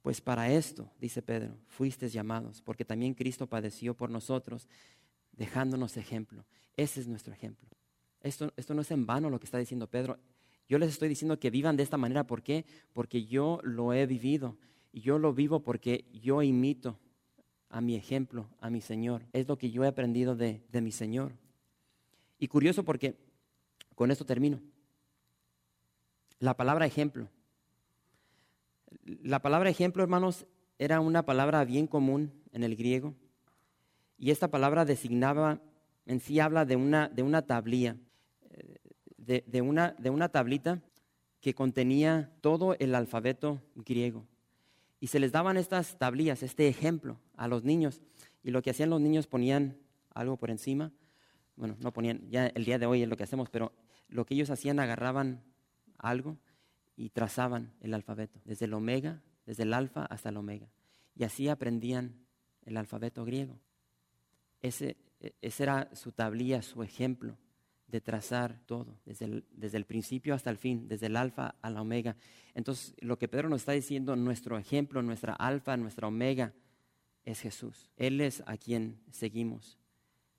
Pues 0.03 0.21
para 0.21 0.51
esto, 0.51 0.91
dice 1.01 1.23
Pedro, 1.23 1.57
fuisteis 1.69 2.13
llamados, 2.13 2.61
porque 2.61 2.85
también 2.85 3.15
Cristo 3.15 3.47
padeció 3.47 3.95
por 3.95 4.11
nosotros, 4.11 4.69
dejándonos 5.37 5.97
ejemplo. 5.97 6.45
Ese 6.77 7.01
es 7.01 7.09
nuestro 7.09 7.33
ejemplo. 7.33 7.69
Esto, 8.21 8.53
esto 8.57 8.75
no 8.75 8.83
es 8.83 8.91
en 8.91 9.07
vano 9.07 9.31
lo 9.31 9.39
que 9.39 9.45
está 9.45 9.59
diciendo 9.59 9.87
Pedro. 9.87 10.19
Yo 10.69 10.79
les 10.79 10.91
estoy 10.91 11.09
diciendo 11.09 11.39
que 11.39 11.51
vivan 11.51 11.77
de 11.77 11.83
esta 11.83 11.97
manera. 11.97 12.27
¿Por 12.27 12.43
qué? 12.43 12.65
Porque 12.93 13.27
yo 13.27 13.61
lo 13.63 13.93
he 13.93 14.07
vivido. 14.07 14.57
Y 14.93 15.01
yo 15.01 15.19
lo 15.19 15.35
vivo 15.35 15.61
porque 15.61 16.07
yo 16.13 16.43
imito 16.43 16.99
a 17.69 17.81
mi 17.81 17.97
ejemplo, 17.97 18.49
a 18.61 18.71
mi 18.71 18.81
Señor. 18.81 19.27
Es 19.33 19.49
lo 19.49 19.59
que 19.59 19.71
yo 19.71 19.85
he 19.85 19.89
aprendido 19.89 20.37
de, 20.37 20.63
de 20.71 20.81
mi 20.81 20.93
Señor. 20.93 21.33
Y 22.39 22.49
curioso 22.49 22.85
porque, 22.85 23.17
con 23.95 24.11
esto 24.11 24.25
termino, 24.25 24.61
la 26.39 26.57
palabra 26.57 26.87
ejemplo. 26.87 27.29
La 29.05 29.41
palabra 29.43 29.71
ejemplo, 29.71 30.03
hermanos, 30.03 30.47
era 30.79 31.01
una 31.01 31.25
palabra 31.25 31.65
bien 31.65 31.87
común 31.87 32.33
en 32.53 32.63
el 32.63 32.77
griego. 32.77 33.15
Y 34.25 34.31
esta 34.31 34.49
palabra 34.49 34.87
designaba, 34.87 35.61
en 36.07 36.19
sí 36.19 36.41
habla 36.41 36.65
de 36.65 36.77
una, 36.77 37.11
de 37.11 37.23
una 37.23 37.43
tablilla, 37.43 37.99
de, 39.19 39.45
de, 39.47 39.61
una, 39.61 39.95
de 39.99 40.09
una 40.09 40.31
tablita 40.31 40.81
que 41.43 41.53
contenía 41.53 42.33
todo 42.41 42.75
el 42.79 42.95
alfabeto 42.95 43.61
griego. 43.75 44.27
Y 44.99 45.09
se 45.09 45.21
les 45.21 45.31
daban 45.31 45.59
estas 45.59 45.99
tablillas, 45.99 46.43
este 46.43 46.69
ejemplo 46.69 47.21
a 47.37 47.49
los 47.49 47.65
niños. 47.65 48.01
Y 48.43 48.51
lo 48.51 48.63
que 48.63 48.71
hacían 48.71 48.89
los 48.89 49.03
niños 49.03 49.27
ponían 49.27 49.77
algo 50.15 50.39
por 50.39 50.51
encima. 50.51 50.91
Bueno, 51.55 51.77
no 51.81 51.93
ponían, 51.93 52.27
ya 52.31 52.47
el 52.47 52.65
día 52.65 52.79
de 52.79 52.87
hoy 52.87 53.03
es 53.03 53.09
lo 53.11 53.19
que 53.19 53.25
hacemos, 53.25 53.51
pero 53.51 53.73
lo 54.09 54.25
que 54.25 54.33
ellos 54.33 54.49
hacían 54.49 54.81
agarraban 54.81 55.45
algo 55.99 56.39
y 56.97 57.11
trazaban 57.11 57.75
el 57.83 57.93
alfabeto, 57.93 58.41
desde 58.47 58.65
el 58.65 58.73
omega, 58.73 59.21
desde 59.45 59.65
el 59.65 59.75
alfa 59.75 60.07
hasta 60.07 60.31
el 60.31 60.39
omega. 60.39 60.71
Y 61.15 61.25
así 61.25 61.51
aprendían 61.51 62.25
el 62.65 62.79
alfabeto 62.79 63.27
griego. 63.27 63.61
Ese, 64.65 64.97
ese 65.43 65.63
era 65.63 65.91
su 65.95 66.11
tablilla, 66.13 66.63
su 66.63 66.83
ejemplo 66.83 67.37
de 67.87 68.01
trazar 68.01 68.59
todo, 68.65 68.99
desde 69.05 69.27
el, 69.27 69.45
desde 69.51 69.77
el 69.77 69.85
principio 69.85 70.35
hasta 70.35 70.49
el 70.49 70.57
fin, 70.57 70.89
desde 70.89 71.05
el 71.05 71.17
alfa 71.17 71.55
a 71.61 71.69
la 71.69 71.83
omega. 71.83 72.17
Entonces, 72.55 72.95
lo 73.01 73.19
que 73.19 73.29
Pedro 73.29 73.51
nos 73.51 73.61
está 73.61 73.73
diciendo, 73.73 74.17
nuestro 74.17 74.57
ejemplo, 74.57 75.03
nuestra 75.03 75.35
alfa, 75.35 75.77
nuestra 75.77 76.09
omega, 76.09 76.55
es 77.27 77.41
Jesús. 77.41 77.91
Él 77.99 78.23
es 78.23 78.43
a 78.47 78.57
quien 78.57 78.99
seguimos. 79.11 79.79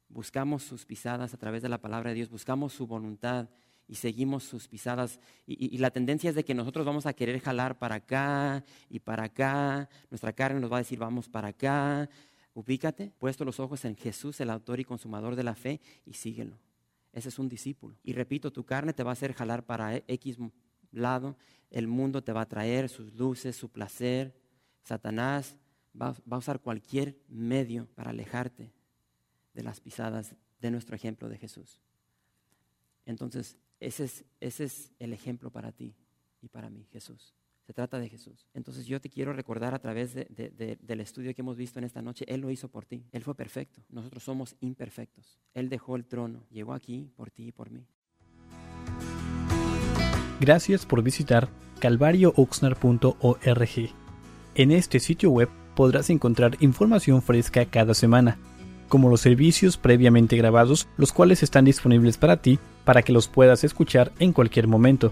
Buscamos 0.09 0.63
sus 0.63 0.87
pisadas 0.87 1.35
a 1.35 1.37
través 1.37 1.61
de 1.61 1.69
la 1.69 1.77
palabra 1.77 2.09
de 2.09 2.15
Dios, 2.15 2.29
buscamos 2.31 2.73
su 2.73 2.87
voluntad 2.87 3.47
y 3.87 3.93
seguimos 3.93 4.43
sus 4.43 4.67
pisadas. 4.67 5.19
Y, 5.45 5.75
y, 5.75 5.77
la 5.77 5.91
tendencia 5.91 6.31
es 6.31 6.35
de 6.35 6.43
que 6.43 6.55
nosotros 6.55 6.83
vamos 6.83 7.05
a 7.05 7.13
querer 7.13 7.39
jalar 7.41 7.77
para 7.77 7.95
acá 7.95 8.63
y 8.89 8.99
para 9.01 9.25
acá. 9.25 9.87
Nuestra 10.09 10.33
carne 10.33 10.59
nos 10.59 10.71
va 10.71 10.77
a 10.77 10.79
decir, 10.79 10.97
vamos 10.97 11.29
para 11.29 11.49
acá. 11.49 12.09
Ubícate, 12.55 13.11
puesto 13.19 13.43
los 13.43 13.59
ojos 13.59 13.83
en 13.83 13.95
Jesús, 13.95 14.39
el 14.39 14.49
autor 14.49 14.79
y 14.79 14.85
consumador 14.85 15.35
de 15.35 15.43
la 15.43 15.55
fe, 15.55 15.81
y 16.05 16.13
síguelo. 16.13 16.57
Ese 17.11 17.29
es 17.29 17.37
un 17.37 17.49
discípulo. 17.49 17.97
Y 18.01 18.13
repito, 18.13 18.51
tu 18.51 18.65
carne 18.65 18.93
te 18.93 19.03
va 19.03 19.11
a 19.11 19.13
hacer 19.13 19.33
jalar 19.33 19.65
para 19.65 19.97
X 20.07 20.37
lado, 20.91 21.37
el 21.69 21.87
mundo 21.87 22.23
te 22.23 22.31
va 22.31 22.41
a 22.41 22.47
traer 22.47 22.87
sus 22.87 23.13
luces, 23.13 23.57
su 23.57 23.69
placer. 23.69 24.33
Satanás 24.83 25.57
va, 26.01 26.15
va 26.31 26.37
a 26.37 26.39
usar 26.39 26.61
cualquier 26.61 27.17
medio 27.27 27.87
para 27.93 28.11
alejarte 28.11 28.71
de 29.53 29.63
las 29.63 29.81
pisadas 29.81 30.33
de 30.61 30.71
nuestro 30.71 30.95
ejemplo 30.95 31.27
de 31.27 31.37
Jesús. 31.37 31.81
Entonces, 33.05 33.57
ese 33.81 34.05
es, 34.05 34.25
ese 34.39 34.63
es 34.63 34.91
el 34.99 35.11
ejemplo 35.11 35.51
para 35.51 35.73
ti 35.73 35.93
y 36.41 36.47
para 36.47 36.69
mí, 36.69 36.87
Jesús. 36.91 37.33
Se 37.65 37.73
trata 37.73 37.99
de 37.99 38.09
Jesús. 38.09 38.47
Entonces 38.53 38.85
yo 38.85 39.01
te 39.01 39.09
quiero 39.09 39.33
recordar 39.33 39.73
a 39.73 39.79
través 39.79 40.13
de, 40.13 40.27
de, 40.29 40.51
de, 40.51 40.77
del 40.79 41.01
estudio 41.01 41.33
que 41.33 41.41
hemos 41.41 41.57
visto 41.57 41.79
en 41.79 41.85
esta 41.85 42.01
noche, 42.01 42.25
Él 42.27 42.41
lo 42.41 42.51
hizo 42.51 42.69
por 42.69 42.85
ti. 42.85 43.03
Él 43.11 43.23
fue 43.23 43.33
perfecto. 43.33 43.81
Nosotros 43.89 44.23
somos 44.23 44.55
imperfectos. 44.59 45.39
Él 45.53 45.69
dejó 45.69 45.95
el 45.95 46.05
trono, 46.05 46.45
llegó 46.51 46.73
aquí 46.73 47.09
por 47.15 47.31
ti 47.31 47.47
y 47.47 47.51
por 47.51 47.71
mí. 47.71 47.87
Gracias 50.39 50.85
por 50.85 51.01
visitar 51.01 51.49
calvariooxnar.org. 51.79 53.89
En 54.55 54.71
este 54.71 54.99
sitio 54.99 55.31
web 55.31 55.49
podrás 55.75 56.09
encontrar 56.09 56.57
información 56.59 57.21
fresca 57.21 57.65
cada 57.65 57.93
semana, 57.93 58.37
como 58.89 59.09
los 59.09 59.21
servicios 59.21 59.77
previamente 59.77 60.37
grabados, 60.37 60.87
los 60.97 61.11
cuales 61.11 61.41
están 61.41 61.65
disponibles 61.65 62.17
para 62.17 62.41
ti 62.41 62.59
para 62.83 63.01
que 63.01 63.11
los 63.11 63.27
puedas 63.27 63.63
escuchar 63.63 64.11
en 64.19 64.33
cualquier 64.33 64.67
momento. 64.67 65.11